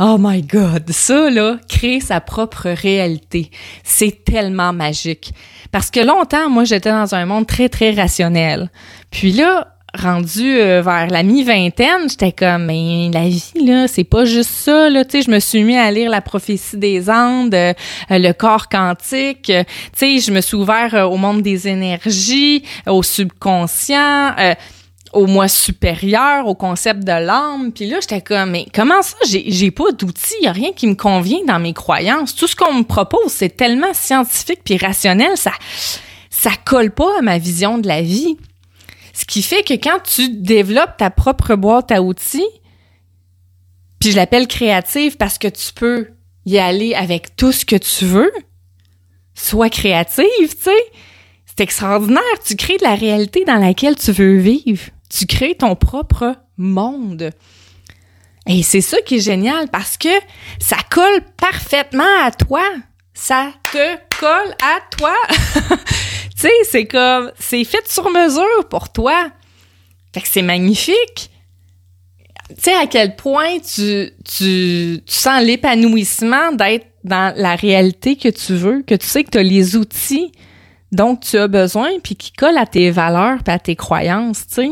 Oh 0.00 0.16
my 0.18 0.42
god, 0.42 0.90
ça 0.90 1.30
là, 1.30 1.56
créer 1.68 2.00
sa 2.00 2.20
propre 2.20 2.68
réalité, 2.68 3.52
c'est 3.84 4.24
tellement 4.24 4.72
magique. 4.72 5.32
Parce 5.70 5.90
que 5.90 6.00
longtemps, 6.00 6.50
moi, 6.50 6.64
j'étais 6.64 6.90
dans 6.90 7.14
un 7.14 7.26
monde 7.26 7.46
très 7.46 7.68
très 7.68 7.92
rationnel. 7.92 8.70
Puis 9.12 9.30
là, 9.30 9.68
rendu 9.96 10.56
euh, 10.56 10.82
vers 10.82 11.06
la 11.06 11.22
mi-vingtaine, 11.22 12.08
j'étais 12.08 12.32
comme 12.32 12.66
mais 12.66 13.08
la 13.12 13.28
vie 13.28 13.52
là, 13.64 13.86
c'est 13.86 14.02
pas 14.02 14.24
juste 14.24 14.50
ça 14.50 14.90
là, 14.90 15.04
tu 15.04 15.12
sais, 15.12 15.22
je 15.22 15.30
me 15.30 15.38
suis 15.38 15.62
mis 15.62 15.76
à 15.76 15.90
lire 15.92 16.10
la 16.10 16.20
prophétie 16.20 16.76
des 16.76 17.08
Andes, 17.08 17.54
euh, 17.54 17.72
le 18.10 18.32
corps 18.32 18.68
quantique, 18.68 19.52
tu 19.52 19.64
sais, 19.92 20.18
je 20.18 20.32
me 20.32 20.40
suis 20.40 20.56
ouvert 20.56 20.94
euh, 20.94 21.04
au 21.04 21.16
monde 21.16 21.42
des 21.42 21.68
énergies, 21.68 22.64
au 22.88 23.04
subconscient, 23.04 24.34
au 25.14 25.26
moi 25.26 25.48
supérieur, 25.48 26.46
au 26.46 26.54
concept 26.54 27.04
de 27.04 27.12
l'âme. 27.12 27.72
Puis 27.72 27.86
là, 27.86 27.98
j'étais 28.00 28.20
comme, 28.20 28.50
mais 28.50 28.66
comment 28.74 29.02
ça, 29.02 29.16
j'ai, 29.26 29.70
pas 29.70 29.92
d'outils, 29.92 30.34
y 30.42 30.46
a 30.46 30.52
rien 30.52 30.72
qui 30.72 30.86
me 30.86 30.94
convient 30.94 31.44
dans 31.46 31.58
mes 31.58 31.72
croyances. 31.72 32.34
Tout 32.34 32.46
ce 32.46 32.56
qu'on 32.56 32.74
me 32.74 32.82
propose, 32.82 33.28
c'est 33.28 33.56
tellement 33.56 33.94
scientifique 33.94 34.60
puis 34.64 34.76
rationnel, 34.76 35.36
ça, 35.36 35.52
ça 36.30 36.50
colle 36.64 36.90
pas 36.90 37.18
à 37.18 37.22
ma 37.22 37.38
vision 37.38 37.78
de 37.78 37.88
la 37.88 38.02
vie. 38.02 38.36
Ce 39.12 39.24
qui 39.24 39.42
fait 39.42 39.62
que 39.62 39.74
quand 39.74 40.00
tu 40.02 40.28
développes 40.28 40.96
ta 40.98 41.10
propre 41.10 41.54
boîte 41.54 41.92
à 41.92 42.02
outils, 42.02 42.48
puis 44.00 44.10
je 44.10 44.16
l'appelle 44.16 44.48
créative 44.48 45.16
parce 45.16 45.38
que 45.38 45.48
tu 45.48 45.72
peux 45.72 46.08
y 46.46 46.58
aller 46.58 46.94
avec 46.94 47.36
tout 47.36 47.52
ce 47.52 47.64
que 47.64 47.76
tu 47.76 48.04
veux, 48.04 48.32
sois 49.34 49.70
créative, 49.70 50.26
tu 50.56 50.64
sais. 50.64 50.92
C'est 51.46 51.62
extraordinaire. 51.62 52.22
Tu 52.44 52.56
crées 52.56 52.78
de 52.78 52.82
la 52.82 52.96
réalité 52.96 53.44
dans 53.44 53.58
laquelle 53.58 53.94
tu 53.94 54.10
veux 54.10 54.36
vivre. 54.38 54.90
Tu 55.16 55.26
crées 55.26 55.54
ton 55.54 55.76
propre 55.76 56.34
monde. 56.56 57.30
Et 58.46 58.62
c'est 58.62 58.80
ça 58.80 59.00
qui 59.02 59.16
est 59.16 59.20
génial 59.20 59.68
parce 59.68 59.96
que 59.96 60.08
ça 60.58 60.76
colle 60.90 61.20
parfaitement 61.36 62.02
à 62.22 62.30
toi. 62.30 62.62
Ça 63.14 63.52
te 63.72 63.96
colle 64.18 64.54
à 64.62 64.80
toi. 64.96 65.14
Tu 66.36 66.48
sais, 66.48 66.52
c'est 66.68 66.86
comme, 66.86 67.30
c'est 67.38 67.62
fait 67.62 67.88
sur 67.88 68.10
mesure 68.10 68.68
pour 68.68 68.90
toi. 68.90 69.30
Fait 70.12 70.20
que 70.20 70.26
c'est 70.26 70.42
magnifique. 70.42 71.30
Tu 72.48 72.54
sais, 72.58 72.74
à 72.74 72.88
quel 72.88 73.14
point 73.14 73.60
tu, 73.60 74.10
tu, 74.24 75.00
tu 75.06 75.12
sens 75.14 75.42
l'épanouissement 75.42 76.50
d'être 76.50 76.86
dans 77.04 77.32
la 77.36 77.54
réalité 77.54 78.16
que 78.16 78.28
tu 78.28 78.54
veux, 78.54 78.82
que 78.82 78.96
tu 78.96 79.06
sais 79.06 79.22
que 79.22 79.30
tu 79.30 79.38
as 79.38 79.44
les 79.44 79.76
outils 79.76 80.32
dont 80.90 81.14
tu 81.14 81.38
as 81.38 81.46
besoin, 81.48 81.90
puis 82.02 82.16
qui 82.16 82.32
collent 82.32 82.58
à 82.58 82.66
tes 82.66 82.90
valeurs 82.90 83.42
puis 83.44 83.54
à 83.54 83.58
tes 83.60 83.76
croyances, 83.76 84.46
tu 84.48 84.54
sais. 84.54 84.70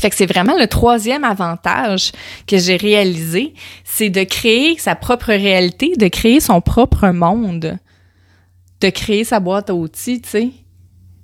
Fait 0.00 0.10
que 0.10 0.16
c'est 0.16 0.26
vraiment 0.26 0.56
le 0.56 0.66
troisième 0.66 1.24
avantage 1.24 2.12
que 2.46 2.58
j'ai 2.58 2.76
réalisé, 2.76 3.54
c'est 3.84 4.10
de 4.10 4.24
créer 4.24 4.78
sa 4.78 4.94
propre 4.94 5.28
réalité, 5.28 5.92
de 5.96 6.08
créer 6.08 6.40
son 6.40 6.60
propre 6.60 7.08
monde 7.08 7.78
de 8.80 8.90
créer 8.90 9.24
sa 9.24 9.40
boîte 9.40 9.70
à 9.70 9.74
outils, 9.74 10.20
tu 10.20 10.28
sais. 10.28 10.50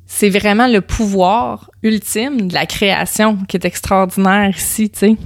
C'est 0.06 0.28
vraiment 0.28 0.68
le 0.68 0.80
pouvoir 0.80 1.70
ultime 1.82 2.48
de 2.48 2.54
la 2.54 2.66
création 2.66 3.38
qui 3.48 3.56
est 3.56 3.64
extraordinaire 3.64 4.50
ici, 4.56 4.90
tu 4.90 4.98
sais. 4.98 5.16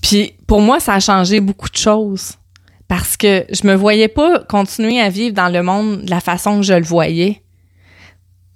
Puis 0.00 0.34
pour 0.46 0.60
moi, 0.60 0.80
ça 0.80 0.94
a 0.94 1.00
changé 1.00 1.40
beaucoup 1.40 1.68
de 1.68 1.76
choses. 1.76 2.34
parce 2.86 3.16
que 3.16 3.46
je 3.50 3.66
me 3.66 3.74
voyais 3.74 4.08
pas 4.08 4.40
continuer 4.40 5.00
à 5.00 5.08
vivre 5.08 5.34
dans 5.34 5.48
le 5.48 5.62
monde 5.62 6.02
de 6.02 6.10
la 6.10 6.20
façon 6.20 6.58
que 6.58 6.66
je 6.66 6.74
le 6.74 6.84
voyais. 6.84 7.42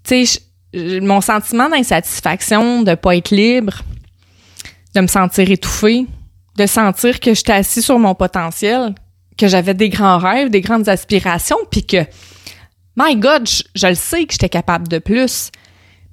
Tu 0.04 0.26
sais, 0.26 0.42
mon 0.74 1.20
sentiment 1.20 1.68
d'insatisfaction, 1.68 2.82
de 2.82 2.94
pas 2.94 3.16
être 3.16 3.30
libre, 3.30 3.82
de 4.94 5.00
me 5.00 5.06
sentir 5.06 5.50
étouffée, 5.50 6.06
de 6.56 6.66
sentir 6.66 7.20
que 7.20 7.34
j'étais 7.34 7.52
assis 7.52 7.82
sur 7.82 7.98
mon 7.98 8.14
potentiel, 8.14 8.94
que 9.36 9.48
j'avais 9.48 9.74
des 9.74 9.88
grands 9.88 10.18
rêves, 10.18 10.50
des 10.50 10.60
grandes 10.60 10.88
aspirations, 10.88 11.58
puis 11.70 11.86
que, 11.86 12.04
my 12.96 13.16
God, 13.16 13.48
je 13.74 13.86
le 13.86 13.94
sais 13.94 14.24
que 14.24 14.32
j'étais 14.32 14.48
capable 14.48 14.88
de 14.88 14.98
plus. 14.98 15.50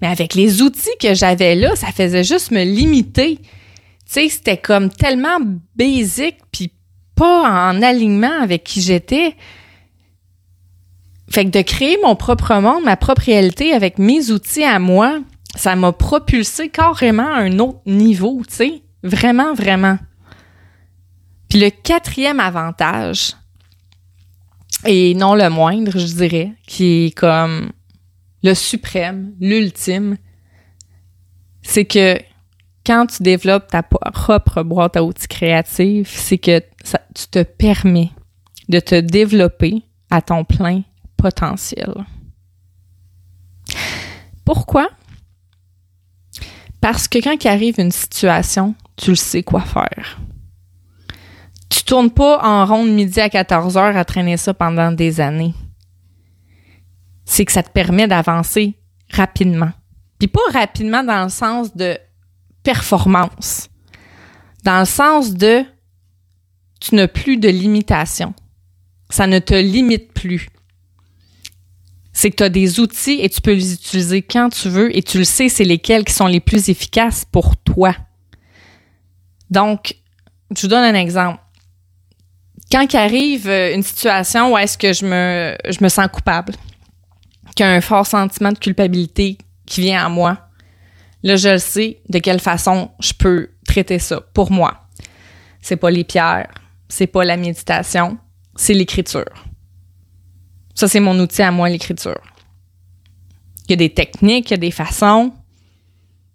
Mais 0.02 0.08
avec 0.08 0.36
les 0.36 0.62
outils 0.62 0.98
que 1.02 1.14
j'avais 1.14 1.56
là, 1.56 1.76
ça 1.76 1.88
faisait 1.88 2.24
juste 2.24 2.52
me 2.52 2.64
limiter. 2.64 3.38
Tu 3.38 3.48
sais, 4.06 4.30
c'était 4.30 4.58
comme 4.58 4.90
tellement 4.90 5.40
basique, 5.76 6.38
puis 6.52 6.72
pas 7.16 7.72
en 7.72 7.82
alignement 7.82 8.42
avec 8.42 8.64
qui 8.64 8.82
j'étais. 8.82 9.36
Fait 11.36 11.44
que 11.44 11.50
de 11.50 11.64
créer 11.64 11.98
mon 12.02 12.16
propre 12.16 12.54
monde, 12.62 12.86
ma 12.86 12.96
propre 12.96 13.24
réalité 13.24 13.74
avec 13.74 14.00
mes 14.00 14.32
outils 14.32 14.64
à 14.64 14.80
moi, 14.80 15.20
ça 15.54 15.76
m'a 15.76 15.92
propulsé 15.92 16.70
carrément 16.70 17.28
à 17.28 17.40
un 17.40 17.60
autre 17.60 17.82
niveau, 17.86 18.42
tu 18.48 18.56
sais. 18.56 18.84
Vraiment, 19.04 19.54
vraiment. 19.54 19.98
Puis 21.50 21.60
le 21.60 21.72
quatrième 21.72 22.40
avantage, 22.40 23.34
et 24.86 25.14
non 25.14 25.36
le 25.36 25.50
moindre, 25.50 26.00
je 26.00 26.06
dirais, 26.06 26.54
qui 26.68 27.08
est 27.08 27.12
comme 27.12 27.74
le 28.42 28.54
suprême, 28.54 29.34
l'ultime, 29.42 30.16
c'est 31.64 31.84
que 31.84 32.18
quand 32.86 33.08
tu 33.08 33.24
développes 33.24 33.68
ta 33.68 33.84
propre 33.84 34.64
boîte 34.64 34.96
à 34.96 35.04
outils 35.04 35.28
créative, 35.28 36.08
c'est 36.10 36.38
que 36.38 36.60
tu 36.60 37.28
te 37.30 37.44
permets 37.44 38.12
de 38.70 38.80
te 38.80 38.98
développer 38.98 39.82
à 40.10 40.22
ton 40.22 40.46
plein 40.46 40.84
potentiel. 41.26 41.92
Pourquoi? 44.46 44.90
Parce 46.82 47.08
que 47.08 47.18
quand 47.18 47.44
il 47.44 47.48
arrive 47.48 47.80
une 47.80 47.92
situation, 47.92 48.76
tu 48.96 49.10
le 49.10 49.16
sais 49.16 49.42
quoi 49.42 49.62
faire. 49.62 50.20
Tu 51.68 51.84
tournes 51.84 52.12
pas 52.12 52.44
en 52.44 52.64
rond 52.68 52.86
de 52.86 52.92
midi 52.92 53.20
à 53.20 53.30
14 53.30 53.76
heures 53.76 53.98
à 53.98 54.06
traîner 54.06 54.38
ça 54.38 54.54
pendant 54.54 54.92
des 54.92 55.20
années. 55.20 55.56
C'est 57.26 57.44
que 57.44 57.52
ça 57.52 57.64
te 57.64 57.72
permet 57.72 58.08
d'avancer 58.08 58.76
rapidement. 59.10 59.72
Puis 60.20 60.28
pas 60.28 60.48
rapidement 60.54 61.04
dans 61.04 61.24
le 61.24 61.30
sens 61.30 61.76
de 61.76 61.98
performance. 62.62 63.70
Dans 64.64 64.78
le 64.78 64.86
sens 64.86 65.34
de 65.34 65.66
tu 66.80 66.94
n'as 66.94 67.08
plus 67.08 67.38
de 67.38 67.50
limitation. 67.50 68.36
Ça 69.10 69.26
ne 69.26 69.40
te 69.40 69.56
limite 69.56 70.14
plus 70.14 70.50
c'est 72.16 72.32
que 72.32 72.38
tu 72.38 72.44
as 72.44 72.50
des 72.50 72.80
outils 72.80 73.20
et 73.22 73.30
tu 73.30 73.42
peux 73.42 73.54
les 73.54 73.74
utiliser 73.74 74.22
quand 74.22 74.50
tu 74.50 74.70
veux 74.70 74.96
et 74.96 75.04
tu 75.04 75.18
le 75.18 75.26
sais, 75.26 75.50
c'est 75.50 75.66
lesquels 75.66 76.06
qui 76.06 76.14
sont 76.14 76.28
les 76.28 76.40
plus 76.40 76.70
efficaces 76.70 77.26
pour 77.26 77.58
toi. 77.58 77.94
Donc, 79.50 79.98
je 80.56 80.62
vous 80.62 80.68
donne 80.70 80.86
un 80.86 80.98
exemple. 80.98 81.40
Quand 82.72 82.88
il 82.92 82.96
arrive 82.96 83.50
euh, 83.50 83.76
une 83.76 83.84
situation 83.84 84.54
où 84.54 84.58
est-ce 84.58 84.78
que 84.78 84.94
je 84.94 85.06
me, 85.06 85.58
je 85.70 85.84
me 85.84 85.90
sens 85.90 86.08
coupable, 86.08 86.54
qu'il 87.54 87.66
y 87.66 87.70
a 87.70 87.74
un 87.74 87.82
fort 87.82 88.08
sentiment 88.08 88.54
de 88.54 88.60
culpabilité 88.60 89.38
qui 89.66 89.82
vient 89.82 90.06
à 90.06 90.08
moi, 90.08 90.38
là, 91.22 91.36
je 91.36 91.50
le 91.50 91.58
sais 91.58 92.00
de 92.08 92.20
quelle 92.20 92.40
façon 92.40 92.92
je 93.02 93.12
peux 93.12 93.50
traiter 93.68 94.00
ça 94.00 94.22
pour 94.34 94.54
moi. 94.54 94.88
C'est 95.62 95.76
pas 95.76 95.92
les 95.92 96.06
pierres, 96.06 96.48
c'est 96.88 97.08
pas 97.08 97.26
la 97.26 97.36
méditation, 97.36 98.18
c'est 98.56 98.74
l'écriture. 98.74 99.26
Ça, 100.76 100.88
c'est 100.88 101.00
mon 101.00 101.18
outil 101.20 101.42
à 101.42 101.52
moi, 101.52 101.70
l'écriture. 101.70 102.20
Il 103.68 103.72
y 103.72 103.74
a 103.74 103.78
des 103.78 103.94
techniques, 103.94 104.52
il 104.52 104.54
y 104.54 104.56
a 104.56 104.58
des 104.58 104.72
façons. 104.72 105.32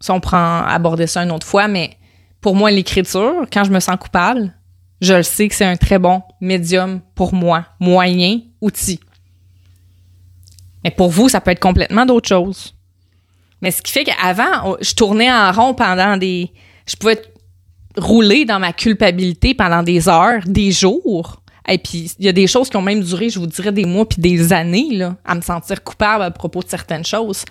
Ça, 0.01 0.15
on 0.15 0.21
prend 0.21 0.65
aborder 0.65 1.07
ça 1.07 1.23
une 1.23 1.31
autre 1.31 1.47
fois, 1.47 1.69
mais 1.69 1.97
pour 2.41 2.57
moi, 2.57 2.71
l'écriture, 2.71 3.47
quand 3.53 3.65
je 3.65 3.71
me 3.71 3.81
sens 3.81 3.97
coupable, 4.01 4.55
je 5.01 5.15
le 5.15 5.23
sais 5.23 5.49
que 5.49 5.55
c'est 5.55 5.65
un 5.65 5.77
très 5.77 5.99
bon 5.99 6.23
médium 6.41 7.01
pour 7.15 7.35
moi, 7.35 7.67
moyen, 7.79 8.41
outil. 8.61 8.99
Mais 10.85 10.91
pour 10.91 11.11
vous, 11.11 11.29
ça 11.29 11.41
peut 11.41 11.51
être 11.51 11.61
complètement 11.61 12.07
d'autres 12.07 12.29
choses. 12.29 12.75
Mais 13.61 13.71
ce 13.71 13.83
qui 13.83 13.93
fait 13.93 14.05
qu'avant, 14.05 14.77
je 14.81 14.95
tournais 14.95 15.31
en 15.31 15.53
rond 15.53 15.75
pendant 15.75 16.17
des. 16.17 16.51
Je 16.87 16.97
pouvais 16.97 17.21
rouler 17.97 18.47
dans 18.47 18.59
ma 18.59 18.73
culpabilité 18.73 19.55
pendant 19.55 19.83
des 19.83 20.09
heures, 20.09 20.43
des 20.47 20.73
jours. 20.73 21.40
Et 21.71 21.79
puis, 21.79 22.11
il 22.19 22.25
y 22.25 22.29
a 22.29 22.33
des 22.33 22.49
choses 22.49 22.69
qui 22.69 22.77
ont 22.77 22.83
même 22.83 23.01
duré, 23.01 23.31
je 23.31 23.39
vous 23.39 23.47
dirais, 23.47 23.71
des 23.71 23.85
mois 23.85 24.09
puis 24.09 24.21
des 24.21 24.53
années, 24.53 24.89
là, 24.91 25.17
à 25.25 25.37
me 25.37 25.41
sentir 25.41 25.85
coupable 25.85 26.25
à 26.25 26.31
propos 26.33 26.63
de 26.63 26.69
certaines 26.69 27.05
choses. 27.05 27.45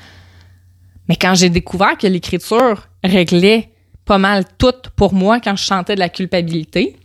Mais 1.08 1.16
quand 1.16 1.34
j'ai 1.36 1.50
découvert 1.50 1.98
que 1.98 2.06
l'écriture 2.06 2.88
réglait 3.04 3.70
pas 4.04 4.18
mal 4.18 4.44
tout 4.58 4.74
pour 4.96 5.14
moi 5.14 5.40
quand 5.40 5.56
je 5.56 5.64
chantais 5.64 5.96
de 5.96 6.00
la 6.00 6.10
culpabilité, 6.10 6.98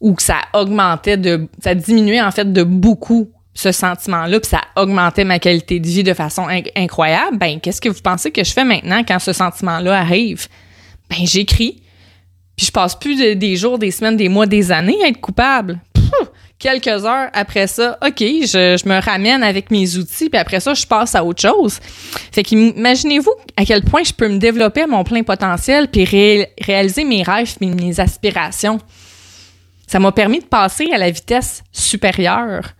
ou 0.00 0.14
que 0.14 0.22
ça 0.22 0.38
augmentait 0.52 1.16
de, 1.16 1.48
ça 1.62 1.74
diminuait 1.76 2.20
en 2.20 2.32
fait 2.32 2.52
de 2.52 2.64
beaucoup 2.64 3.30
ce 3.54 3.70
sentiment-là, 3.70 4.40
puis 4.40 4.50
ça 4.50 4.62
augmentait 4.76 5.24
ma 5.24 5.38
qualité 5.38 5.78
de 5.78 5.86
vie 5.86 6.02
de 6.02 6.14
façon 6.14 6.46
incroyable, 6.74 7.38
ben 7.38 7.60
qu'est-ce 7.60 7.80
que 7.80 7.88
vous 7.88 8.00
pensez 8.02 8.32
que 8.32 8.42
je 8.42 8.50
fais 8.50 8.64
maintenant 8.64 9.04
quand 9.06 9.20
ce 9.20 9.32
sentiment-là 9.32 10.00
arrive? 10.00 10.48
Ben 11.08 11.24
j'écris, 11.24 11.82
puis 12.56 12.66
je 12.66 12.72
passe 12.72 12.98
plus 12.98 13.36
des 13.36 13.56
jours, 13.56 13.78
des 13.78 13.92
semaines, 13.92 14.16
des 14.16 14.28
mois, 14.28 14.46
des 14.46 14.72
années 14.72 14.96
à 15.04 15.08
être 15.08 15.20
coupable 15.20 15.78
quelques 16.62 17.04
heures 17.04 17.28
après 17.32 17.66
ça, 17.66 17.98
OK, 18.06 18.20
je, 18.20 18.88
me 18.88 19.00
ramène 19.04 19.42
avec 19.42 19.72
mes 19.72 19.96
outils, 19.96 20.30
puis 20.30 20.38
après 20.38 20.60
ça, 20.60 20.74
je 20.74 20.86
passe 20.86 21.16
à 21.16 21.24
autre 21.24 21.42
chose. 21.42 21.80
Fait 22.30 22.44
qu'imaginez-vous 22.44 23.32
à 23.56 23.64
quel 23.64 23.82
point 23.82 24.04
je 24.04 24.12
peux 24.12 24.28
me 24.28 24.38
développer 24.38 24.82
à 24.82 24.86
mon 24.86 25.02
plein 25.02 25.24
potentiel 25.24 25.88
puis 25.88 26.04
réaliser 26.04 27.04
mes 27.04 27.24
rêves 27.24 27.56
mes 27.60 27.98
aspirations. 27.98 28.78
Ça 29.88 29.98
m'a 29.98 30.12
permis 30.12 30.38
de 30.38 30.44
passer 30.44 30.88
à 30.92 30.98
la 30.98 31.10
vitesse 31.10 31.64
supérieure, 31.72 32.74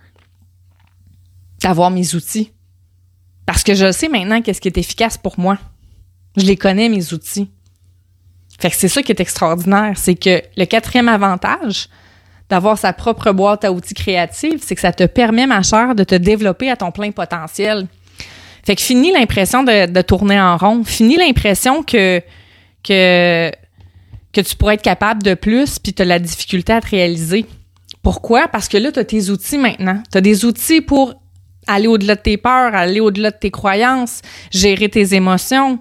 d'avoir 1.61 1.91
mes 1.91 2.15
outils. 2.15 2.53
Parce 3.47 3.65
que 3.65 3.75
je 3.75 3.91
sais 3.91 4.09
maintenant 4.09 4.41
qu'est-ce 4.41 4.61
qui 4.61 4.69
est 4.69 4.79
efficace 4.79 5.19
pour 5.19 5.39
moi. 5.41 5.59
Je 6.37 6.47
les 6.47 6.57
connais, 6.57 6.89
mes 6.89 7.13
outils. 7.13 7.51
Fait 8.61 8.71
que 8.71 8.77
c'est 8.77 8.89
ça 8.89 9.03
qui 9.03 9.11
est 9.11 9.21
extraordinaire, 9.21 9.95
c'est 9.97 10.15
que 10.15 10.41
le 10.57 10.65
quatrième 10.67 11.09
avantage, 11.09 11.89
d'avoir 12.53 12.77
sa 12.77 12.93
propre 12.93 13.33
boîte 13.33 13.65
à 13.65 13.73
outils 13.73 13.95
créative, 13.95 14.61
c'est 14.63 14.75
que 14.75 14.83
ça 14.83 14.93
te 14.93 15.05
permet, 15.05 15.47
ma 15.47 15.63
chère, 15.63 15.95
de 15.95 16.05
te 16.05 16.15
développer 16.15 16.71
à 16.71 16.77
ton 16.77 16.91
plein 16.91 17.11
potentiel. 17.11 17.87
Fait 18.63 18.77
que 18.77 18.83
fini 18.83 19.11
l'impression 19.11 19.63
de, 19.63 20.03
tourner 20.03 20.39
en 20.39 20.59
rond, 20.59 20.85
fini 20.85 21.17
l'impression 21.17 21.83
que, 21.83 22.21
que, 22.85 23.51
que 24.35 24.41
tu 24.43 24.55
pourrais 24.55 24.75
être 24.75 24.83
capable 24.83 25.23
de 25.23 25.33
plus 25.33 25.79
puis 25.79 25.95
tu 25.95 26.03
as 26.03 26.05
la 26.05 26.19
difficulté 26.19 26.75
à 26.75 26.83
te 26.83 26.91
réaliser. 26.91 27.47
Pourquoi? 28.03 28.49
Parce 28.49 28.69
que 28.69 28.77
là, 28.77 28.93
tu 28.93 28.99
as 28.99 29.05
tes 29.07 29.31
outils 29.31 29.57
maintenant. 29.57 30.03
Tu 30.13 30.19
as 30.19 30.21
des 30.21 30.45
outils 30.45 30.83
pour 30.83 31.15
aller 31.67 31.87
au-delà 31.87 32.17
de 32.17 32.21
tes 32.21 32.37
peurs, 32.37 32.75
aller 32.75 33.01
au-delà 33.01 33.31
de 33.31 33.39
tes 33.39 33.51
croyances, 33.51 34.21
gérer 34.51 34.91
tes 34.91 35.15
émotions, 35.15 35.79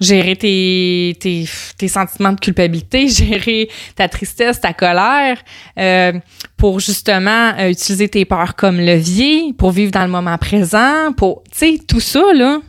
gérer 0.00 0.34
tes, 0.34 1.16
tes, 1.20 1.44
tes, 1.76 1.88
sentiments 1.88 2.32
de 2.32 2.40
culpabilité, 2.40 3.08
gérer 3.08 3.68
ta 3.94 4.08
tristesse, 4.08 4.60
ta 4.60 4.72
colère, 4.72 5.38
euh, 5.78 6.12
pour 6.56 6.80
justement 6.80 7.52
euh, 7.58 7.70
utiliser 7.70 8.08
tes 8.08 8.24
peurs 8.24 8.56
comme 8.56 8.78
levier, 8.78 9.52
pour 9.52 9.70
vivre 9.70 9.92
dans 9.92 10.04
le 10.04 10.10
moment 10.10 10.38
présent, 10.38 11.12
pour, 11.16 11.42
tu 11.50 11.58
sais, 11.58 11.78
tout 11.86 12.00
ça, 12.00 12.32
là, 12.34 12.60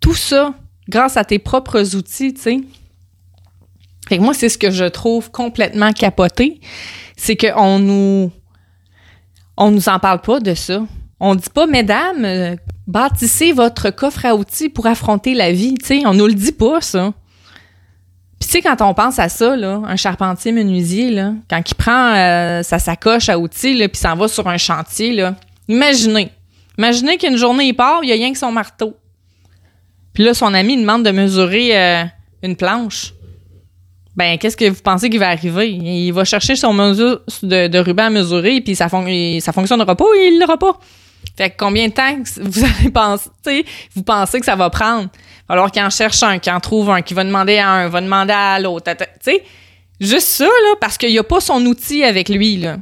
tout 0.00 0.14
ça, 0.14 0.54
grâce 0.88 1.16
à 1.16 1.24
tes 1.24 1.38
propres 1.38 1.94
outils, 1.94 2.32
tu 2.34 2.40
sais. 2.40 2.60
Fait 4.08 4.18
que 4.18 4.22
moi, 4.22 4.34
c'est 4.34 4.48
ce 4.48 4.58
que 4.58 4.70
je 4.70 4.84
trouve 4.84 5.30
complètement 5.30 5.92
capoté, 5.92 6.60
c'est 7.16 7.36
qu'on 7.36 7.78
nous, 7.78 8.30
on 9.56 9.70
nous 9.70 9.88
en 9.88 9.98
parle 9.98 10.20
pas 10.20 10.40
de 10.40 10.54
ça. 10.54 10.84
On 11.20 11.34
dit 11.34 11.48
pas, 11.52 11.66
mesdames, 11.66 12.24
euh, 12.24 12.56
bâtissez 12.86 13.52
votre 13.52 13.90
coffre 13.90 14.26
à 14.26 14.34
outils 14.34 14.68
pour 14.68 14.86
affronter 14.86 15.34
la 15.34 15.52
vie. 15.52 15.74
Tu 15.74 15.86
sais, 15.86 16.02
on 16.06 16.14
nous 16.14 16.26
le 16.26 16.34
dit 16.34 16.52
pas, 16.52 16.80
ça. 16.80 17.12
Puis 18.40 18.48
tu 18.48 18.52
sais, 18.52 18.62
quand 18.62 18.80
on 18.82 18.94
pense 18.94 19.18
à 19.18 19.28
ça, 19.28 19.56
là, 19.56 19.80
un 19.86 19.96
charpentier 19.96 20.52
menuisier, 20.52 21.10
là, 21.10 21.32
quand 21.48 21.62
il 21.66 21.74
prend 21.74 22.14
euh, 22.14 22.62
sa 22.62 22.78
sacoche 22.78 23.28
à 23.28 23.38
outils, 23.38 23.74
là, 23.74 23.88
puis 23.88 23.98
s'en 23.98 24.16
va 24.16 24.28
sur 24.28 24.46
un 24.48 24.58
chantier, 24.58 25.12
là, 25.12 25.34
imaginez. 25.68 26.30
Imaginez 26.76 27.16
qu'une 27.16 27.36
journée, 27.36 27.66
il 27.66 27.74
part, 27.74 28.00
il 28.02 28.10
y 28.10 28.12
a 28.12 28.16
rien 28.16 28.32
que 28.32 28.38
son 28.38 28.52
marteau. 28.52 28.96
Puis 30.12 30.24
là, 30.24 30.34
son 30.34 30.52
ami 30.52 30.76
demande 30.76 31.04
de 31.04 31.10
mesurer 31.10 31.78
euh, 31.78 32.04
une 32.42 32.56
planche. 32.56 33.14
Ben, 34.16 34.38
qu'est-ce 34.38 34.56
que 34.56 34.68
vous 34.68 34.82
pensez 34.82 35.10
qu'il 35.10 35.18
va 35.18 35.28
arriver? 35.28 35.70
Il 35.70 36.12
va 36.12 36.24
chercher 36.24 36.54
son 36.54 36.72
mesure 36.72 37.20
de, 37.42 37.78
ruban 37.78 38.04
à 38.04 38.10
mesurer, 38.10 38.60
puis 38.60 38.76
ça, 38.76 38.88
ça 38.88 39.52
fonctionnera 39.52 39.96
pas, 39.96 40.04
il 40.16 40.38
l'aura 40.38 40.56
pas? 40.56 40.78
Fait 41.36 41.50
que 41.50 41.56
combien 41.58 41.88
de 41.88 41.92
temps 41.92 42.16
vous 42.40 42.64
allez 42.64 42.90
penser, 42.90 43.64
vous 43.94 44.02
pensez 44.02 44.40
que 44.40 44.46
ça 44.46 44.56
va 44.56 44.70
prendre? 44.70 45.08
Alors 45.48 45.70
qu'il 45.70 45.82
en 45.82 45.90
cherche 45.90 46.22
un, 46.22 46.38
qu'il 46.38 46.52
en 46.52 46.60
trouve 46.60 46.90
un, 46.90 47.02
qui 47.02 47.14
va 47.14 47.24
demander 47.24 47.58
à 47.58 47.68
un, 47.68 47.88
va 47.88 48.00
demander 48.00 48.32
à 48.32 48.58
l'autre. 48.60 48.90
Tu 48.92 49.04
sais, 49.20 49.44
Juste 50.00 50.28
ça, 50.28 50.44
là, 50.44 50.74
parce 50.80 50.98
qu'il 50.98 51.10
n'y 51.10 51.18
a 51.18 51.24
pas 51.24 51.40
son 51.40 51.64
outil 51.66 52.02
avec 52.04 52.28
lui, 52.28 52.56
là. 52.56 52.78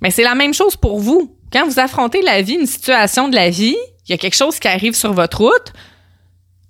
Mais 0.00 0.10
c'est 0.10 0.22
la 0.22 0.34
même 0.34 0.54
chose 0.54 0.76
pour 0.76 0.98
vous. 0.98 1.34
Quand 1.52 1.66
vous 1.66 1.78
affrontez 1.78 2.20
la 2.22 2.42
vie, 2.42 2.54
une 2.54 2.66
situation 2.66 3.28
de 3.28 3.34
la 3.34 3.50
vie, 3.50 3.76
il 4.06 4.10
y 4.10 4.12
a 4.12 4.18
quelque 4.18 4.36
chose 4.36 4.58
qui 4.58 4.68
arrive 4.68 4.94
sur 4.94 5.12
votre 5.12 5.38
route, 5.38 5.72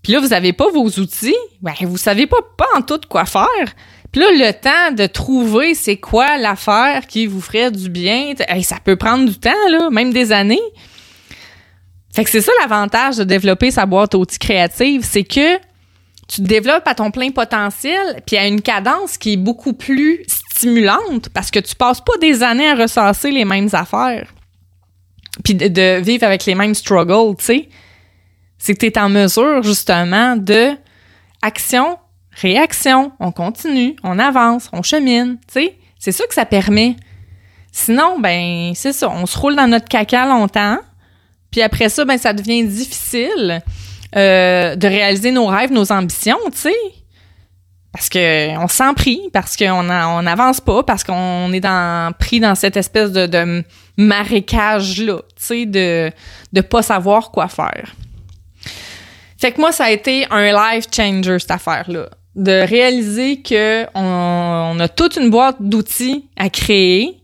puis 0.03 0.13
là, 0.13 0.21
vous 0.21 0.29
n'avez 0.29 0.53
pas 0.53 0.71
vos 0.71 0.87
outils, 0.87 1.37
ben, 1.61 1.75
vous 1.83 1.97
savez 1.97 2.27
pas, 2.27 2.39
pas 2.57 2.69
en 2.77 2.83
tout 2.83 3.01
quoi 3.09 3.25
faire. 3.25 3.75
Puis 4.13 4.21
là, 4.21 4.29
le 4.31 4.53
temps 4.53 4.95
de 4.95 5.07
trouver 5.07 5.75
c'est 5.75 5.97
quoi 5.97 6.39
l'affaire 6.39 7.07
qui 7.07 7.27
vous 7.27 7.41
ferait 7.41 7.71
du 7.71 7.91
bien, 7.91 8.35
ça 8.63 8.77
peut 8.83 8.97
prendre 8.97 9.29
du 9.29 9.39
temps, 9.39 9.69
là, 9.71 9.91
même 9.91 10.13
des 10.13 10.33
années. 10.33 10.63
Fait 12.19 12.25
que 12.25 12.31
c'est 12.31 12.41
ça 12.41 12.51
l'avantage 12.61 13.17
de 13.17 13.23
développer 13.23 13.71
sa 13.71 13.87
boîte 13.87 14.13
à 14.17 14.19
outils 14.19 14.41
créative, 14.41 15.05
c'est 15.05 15.23
que 15.23 15.57
tu 16.27 16.43
te 16.43 16.49
développes 16.49 16.89
à 16.89 16.97
ton 16.97 17.13
plein 17.13 17.31
potentiel, 17.31 18.21
puis 18.27 18.37
à 18.37 18.49
une 18.49 18.61
cadence 18.61 19.17
qui 19.17 19.35
est 19.35 19.37
beaucoup 19.37 19.73
plus 19.73 20.25
stimulante 20.27 21.29
parce 21.29 21.53
que 21.53 21.61
tu 21.61 21.77
passes 21.77 22.01
pas 22.01 22.17
des 22.21 22.43
années 22.43 22.69
à 22.69 22.75
ressasser 22.75 23.31
les 23.31 23.45
mêmes 23.45 23.69
affaires, 23.73 24.35
puis 25.45 25.55
de, 25.55 26.01
vivre 26.01 26.25
avec 26.25 26.45
les 26.45 26.57
mêmes 26.57 26.75
struggles, 26.75 27.37
tu 27.39 27.45
sais. 27.45 27.69
C'est 28.59 28.75
que 28.75 28.81
tu 28.81 28.87
es 28.87 28.99
en 28.99 29.11
mesure 29.11 29.63
justement 29.63 30.35
de 30.35 30.73
action, 31.41 31.99
réaction, 32.33 33.13
on 33.21 33.31
continue, 33.31 33.95
on 34.03 34.19
avance, 34.19 34.69
on 34.73 34.83
chemine, 34.83 35.39
tu 35.47 35.61
sais. 35.61 35.79
C'est 36.01 36.11
ça 36.11 36.27
que 36.27 36.35
ça 36.35 36.47
permet. 36.47 36.97
Sinon, 37.71 38.19
ben 38.19 38.73
c'est 38.75 38.93
ça, 38.93 39.09
on 39.09 39.25
se 39.25 39.39
roule 39.39 39.55
dans 39.55 39.69
notre 39.69 39.87
caca 39.87 40.27
longtemps, 40.27 40.79
puis 41.51 41.63
après 41.63 41.89
ça, 41.89 42.05
ben 42.05 42.19
ça 42.19 42.33
devient 42.33 42.65
difficile 42.65 43.63
euh, 44.17 44.77
de 44.77 44.87
réaliser 44.87 45.31
nos 45.33 45.47
rêves, 45.47 45.73
nos 45.73 45.91
ambitions, 45.93 46.39
tu 46.53 46.59
sais. 46.59 46.75
Parce 47.93 48.09
que 48.09 48.57
on 48.59 48.69
s'en 48.69 48.95
prie, 48.95 49.21
parce 49.33 49.57
qu'on 49.57 49.89
on 49.91 50.23
n'avance 50.23 50.61
pas, 50.61 50.83
parce 50.83 51.03
qu'on 51.03 51.53
est 51.53 51.61
dans, 51.61 52.13
pris 52.19 52.39
dans 52.39 52.55
cette 52.55 52.77
espèce 52.77 53.13
de, 53.13 53.27
de 53.27 53.65
marécage-là, 53.97 55.17
tu 55.37 55.45
sais, 55.45 55.67
de 55.67 56.11
ne 56.53 56.61
pas 56.61 56.83
savoir 56.83 57.31
quoi 57.31 57.49
faire. 57.49 57.95
Fait 59.39 59.53
que 59.53 59.61
moi, 59.61 59.73
ça 59.73 59.85
a 59.85 59.91
été 59.91 60.27
un 60.31 60.53
life 60.53 60.87
changer, 60.95 61.39
cette 61.39 61.51
affaire-là. 61.51 62.09
De 62.35 62.67
réaliser 62.67 63.41
que 63.41 63.85
on, 63.95 64.75
on 64.77 64.81
a 64.81 64.89
toute 64.89 65.17
une 65.17 65.31
boîte 65.31 65.57
d'outils 65.61 66.27
à 66.37 66.51
créer, 66.51 67.19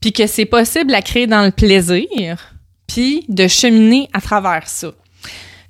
puis 0.00 0.12
que 0.12 0.26
c'est 0.26 0.46
possible 0.46 0.94
à 0.94 1.00
créer 1.00 1.26
dans 1.26 1.44
le 1.44 1.52
plaisir, 1.52 2.51
de 3.28 3.48
cheminer 3.48 4.08
à 4.12 4.20
travers 4.20 4.68
ça. 4.68 4.92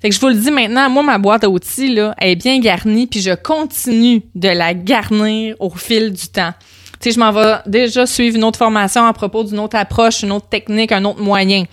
Fait 0.01 0.09
que 0.09 0.15
je 0.15 0.19
vous 0.19 0.27
le 0.27 0.35
dis 0.35 0.51
maintenant, 0.51 0.89
moi, 0.89 1.01
ma 1.01 1.17
boîte 1.17 1.45
à 1.45 1.49
outils, 1.49 1.93
là, 1.93 2.13
est 2.19 2.35
bien 2.35 2.59
garnie, 2.59 3.07
puis 3.07 3.21
je 3.21 3.33
continue 3.33 4.21
de 4.35 4.49
la 4.49 4.73
garnir 4.73 5.55
au 5.59 5.69
fil 5.69 6.11
du 6.11 6.27
temps. 6.27 6.53
Tu 6.99 7.11
je 7.11 7.19
m'en 7.19 7.31
vais 7.31 7.55
déjà 7.65 8.05
suivre 8.05 8.37
une 8.37 8.45
autre 8.45 8.57
formation 8.57 9.05
à 9.05 9.11
propos 9.11 9.43
d'une 9.43 9.59
autre 9.59 9.75
approche, 9.75 10.23
une 10.23 10.31
autre 10.31 10.47
technique, 10.47 10.93
un 10.93 11.03
autre 11.03 11.21
moyen, 11.21 11.65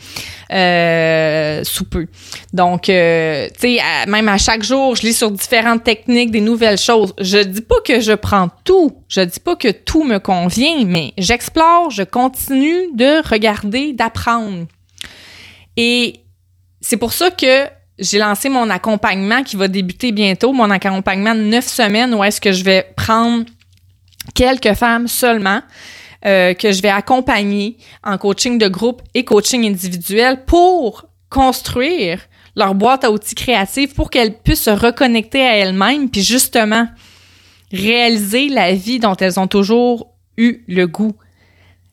euh, 0.53 1.63
sous 1.63 1.85
peu. 1.85 2.07
Donc, 2.53 2.89
euh, 2.89 3.49
tu 3.55 3.77
sais, 3.77 3.81
même 4.09 4.29
à 4.29 4.39
chaque 4.39 4.65
jour, 4.65 4.97
je 4.97 5.03
lis 5.03 5.13
sur 5.13 5.31
différentes 5.31 5.85
techniques, 5.85 6.33
des 6.33 6.41
nouvelles 6.41 6.79
choses. 6.79 7.15
Je 7.21 7.39
dis 7.39 7.61
pas 7.61 7.81
que 7.85 8.01
je 8.01 8.13
prends 8.13 8.49
tout, 8.65 8.93
je 9.09 9.21
dis 9.21 9.39
pas 9.41 9.55
que 9.55 9.71
tout 9.71 10.03
me 10.03 10.19
convient, 10.19 10.85
mais 10.85 11.13
j'explore, 11.17 11.91
je 11.91 12.03
continue 12.03 12.93
de 12.95 13.29
regarder, 13.29 13.93
d'apprendre. 13.93 14.67
Et 15.83 16.21
c'est 16.83 16.99
pour 16.99 17.15
ça 17.15 17.31
que 17.31 17.65
j'ai 17.99 18.19
lancé 18.19 18.51
mon 18.51 18.69
accompagnement 18.69 19.43
qui 19.43 19.57
va 19.57 19.67
débuter 19.67 20.13
bientôt, 20.13 20.53
mon 20.53 20.71
accompagnement 20.71 21.35
de 21.35 21.41
neuf 21.41 21.67
semaines 21.67 22.13
où 22.13 22.23
est-ce 22.23 22.39
que 22.39 22.53
je 22.53 22.63
vais 22.63 22.93
prendre 22.99 23.47
quelques 24.35 24.75
femmes 24.75 25.09
seulement 25.09 25.63
euh, 26.27 26.53
que 26.53 26.71
je 26.71 26.83
vais 26.83 26.91
accompagner 26.91 27.79
en 28.05 28.19
coaching 28.19 28.59
de 28.59 28.69
groupe 28.69 29.01
et 29.15 29.25
coaching 29.25 29.67
individuel 29.67 30.45
pour 30.45 31.07
construire 31.31 32.21
leur 32.57 32.75
boîte 32.75 33.05
à 33.05 33.11
outils 33.11 33.35
créative 33.35 33.95
pour 33.95 34.11
qu'elles 34.11 34.37
puissent 34.37 34.65
se 34.65 34.71
reconnecter 34.71 35.41
à 35.41 35.57
elles-mêmes 35.57 36.11
puis 36.11 36.23
justement 36.23 36.89
réaliser 37.73 38.51
la 38.51 38.75
vie 38.75 38.99
dont 38.99 39.17
elles 39.17 39.41
ont 39.41 39.47
toujours 39.47 40.13
eu 40.37 40.63
le 40.69 40.87
goût. 40.87 41.17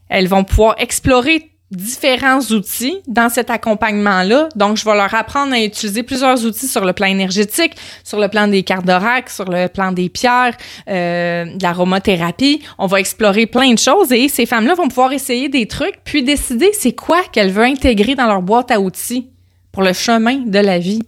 Elles 0.09 0.27
vont 0.27 0.43
pouvoir 0.43 0.75
explorer 0.77 1.51
différents 1.71 2.39
outils 2.51 3.01
dans 3.07 3.29
cet 3.29 3.49
accompagnement-là. 3.49 4.47
Donc, 4.55 4.77
je 4.77 4.85
vais 4.85 4.93
leur 4.93 5.13
apprendre 5.13 5.53
à 5.53 5.61
utiliser 5.61 6.01
plusieurs 6.01 6.45
outils 6.45 6.67
sur 6.67 6.85
le 6.85 6.93
plan 6.93 7.07
énergétique, 7.07 7.75
sur 8.03 8.19
le 8.19 8.29
plan 8.29 8.47
des 8.47 8.63
cartes 8.63 8.85
d'oracle, 8.85 9.31
sur 9.31 9.45
le 9.45 9.67
plan 9.67 9.91
des 9.91 10.07
pierres, 10.07 10.55
euh, 10.89 11.45
de 11.45 11.61
l'aromathérapie. 11.61 12.61
On 12.77 12.87
va 12.87 12.99
explorer 12.99 13.47
plein 13.47 13.73
de 13.73 13.79
choses 13.79 14.11
et 14.13 14.29
ces 14.29 14.45
femmes-là 14.45 14.75
vont 14.75 14.87
pouvoir 14.87 15.11
essayer 15.11 15.49
des 15.49 15.67
trucs 15.67 15.95
puis 16.05 16.23
décider 16.23 16.71
c'est 16.73 16.93
quoi 16.93 17.21
qu'elles 17.31 17.51
veulent 17.51 17.65
intégrer 17.65 18.15
dans 18.15 18.27
leur 18.27 18.41
boîte 18.41 18.71
à 18.71 18.79
outils 18.79 19.27
pour 19.73 19.83
le 19.83 19.93
chemin 19.93 20.37
de 20.45 20.59
la 20.59 20.79
vie 20.79 21.01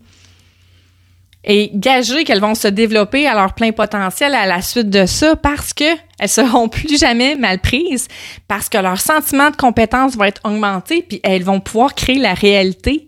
et 1.45 1.71
gager 1.73 2.25
qu'elles 2.25 2.41
vont 2.41 2.55
se 2.55 2.67
développer 2.67 3.25
à 3.27 3.33
leur 3.33 3.53
plein 3.53 3.71
potentiel 3.71 4.35
à 4.35 4.45
la 4.45 4.61
suite 4.61 4.89
de 4.89 5.05
ça 5.05 5.35
parce 5.35 5.73
que 5.73 5.85
elles 6.19 6.29
seront 6.29 6.67
plus 6.67 6.99
jamais 6.99 7.35
mal 7.35 7.59
prises, 7.59 8.07
parce 8.47 8.69
que 8.69 8.77
leur 8.77 8.99
sentiment 8.99 9.49
de 9.49 9.55
compétence 9.55 10.15
va 10.15 10.27
être 10.27 10.41
augmenté, 10.43 11.01
puis 11.01 11.19
elles 11.23 11.43
vont 11.43 11.59
pouvoir 11.59 11.95
créer 11.95 12.19
la 12.19 12.33
réalité 12.33 13.07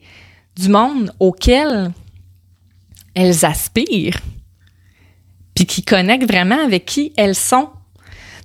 du 0.55 0.69
monde 0.69 1.13
auquel 1.19 1.91
elles 3.13 3.45
aspirent, 3.45 4.19
puis 5.53 5.65
qui 5.65 5.83
connectent 5.83 6.29
vraiment 6.29 6.63
avec 6.63 6.85
qui 6.85 7.13
elles 7.17 7.35
sont. 7.35 7.69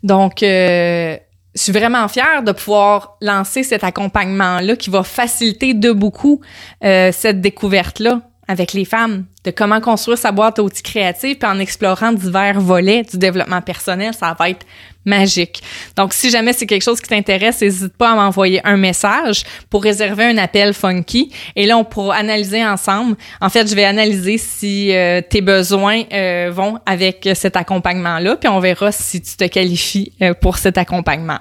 Donc, 0.03 0.43
euh, 0.43 1.17
je 1.55 1.63
suis 1.63 1.73
vraiment 1.73 2.07
fière 2.09 2.43
de 2.43 2.53
pouvoir 2.53 3.17
lancer 3.23 3.63
cet 3.63 3.83
accompagnement-là 3.83 4.77
qui 4.77 4.91
va 4.91 5.03
faciliter 5.03 5.73
de 5.73 5.91
beaucoup 5.91 6.43
euh, 6.85 7.11
cette 7.13 7.41
découverte-là 7.41 8.26
avec 8.49 8.73
les 8.73 8.85
femmes, 8.85 9.25
de 9.45 9.51
comment 9.51 9.81
construire 9.81 10.19
sa 10.19 10.33
boîte 10.33 10.59
à 10.59 10.63
outils 10.63 10.83
créative, 10.83 11.37
puis 11.37 11.49
en 11.49 11.59
explorant 11.59 12.13
divers 12.13 12.61
volets 12.61 13.03
du 13.03 13.19
développement 13.19 13.61
personnel, 13.61 14.15
ça 14.15 14.37
va 14.39 14.51
être 14.51 14.67
magique. 15.07 15.63
Donc, 15.97 16.13
si 16.13 16.31
jamais 16.31 16.53
c'est 16.53 16.67
quelque 16.67 16.83
chose 16.83 17.01
qui 17.01 17.09
t'intéresse, 17.09 17.63
n'hésite 17.63 17.97
pas 17.97 18.11
à 18.11 18.15
m'envoyer 18.17 18.61
un 18.65 18.77
message 18.77 19.45
pour 19.71 19.83
réserver 19.85 20.25
un 20.25 20.37
appel 20.37 20.75
funky. 20.75 21.33
Et 21.55 21.65
là, 21.65 21.79
on 21.79 21.85
pourra 21.85 22.17
analyser 22.17 22.65
ensemble. 22.65 23.17
En 23.41 23.49
fait, 23.49 23.69
je 23.69 23.75
vais 23.75 23.85
analyser 23.85 24.37
si 24.37 24.93
euh, 24.93 25.21
tes 25.21 25.41
besoins 25.41 26.03
euh, 26.13 26.51
vont 26.53 26.79
avec 26.87 27.29
cet 27.35 27.57
accompagnement-là, 27.57 28.37
puis 28.37 28.49
on 28.49 28.59
verra 28.59 28.91
si 28.91 29.23
tu 29.23 29.37
te 29.37 29.45
qualifies 29.45 30.13
euh, 30.23 30.35
pour 30.35 30.59
cet 30.59 30.77
accompagnement. 30.77 31.39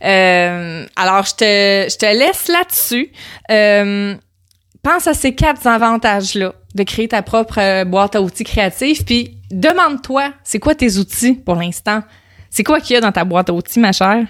alors, 0.00 1.26
je 1.26 1.34
te, 1.34 1.90
je 1.90 1.96
te 1.96 2.06
laisse 2.06 2.48
là-dessus 2.48 3.10
pense 4.84 5.08
à 5.08 5.14
ces 5.14 5.34
quatre 5.34 5.66
avantages-là 5.66 6.52
de 6.74 6.82
créer 6.84 7.08
ta 7.08 7.22
propre 7.22 7.58
euh, 7.58 7.84
boîte 7.84 8.14
à 8.14 8.22
outils 8.22 8.44
créative, 8.44 9.04
puis 9.04 9.38
demande-toi, 9.50 10.32
c'est 10.44 10.60
quoi 10.60 10.74
tes 10.74 10.98
outils 10.98 11.34
pour 11.34 11.56
l'instant? 11.56 12.02
C'est 12.50 12.62
quoi 12.62 12.80
qu'il 12.80 12.94
y 12.94 12.96
a 12.96 13.00
dans 13.00 13.10
ta 13.10 13.24
boîte 13.24 13.50
à 13.50 13.52
outils, 13.52 13.80
ma 13.80 13.92
chère? 13.92 14.26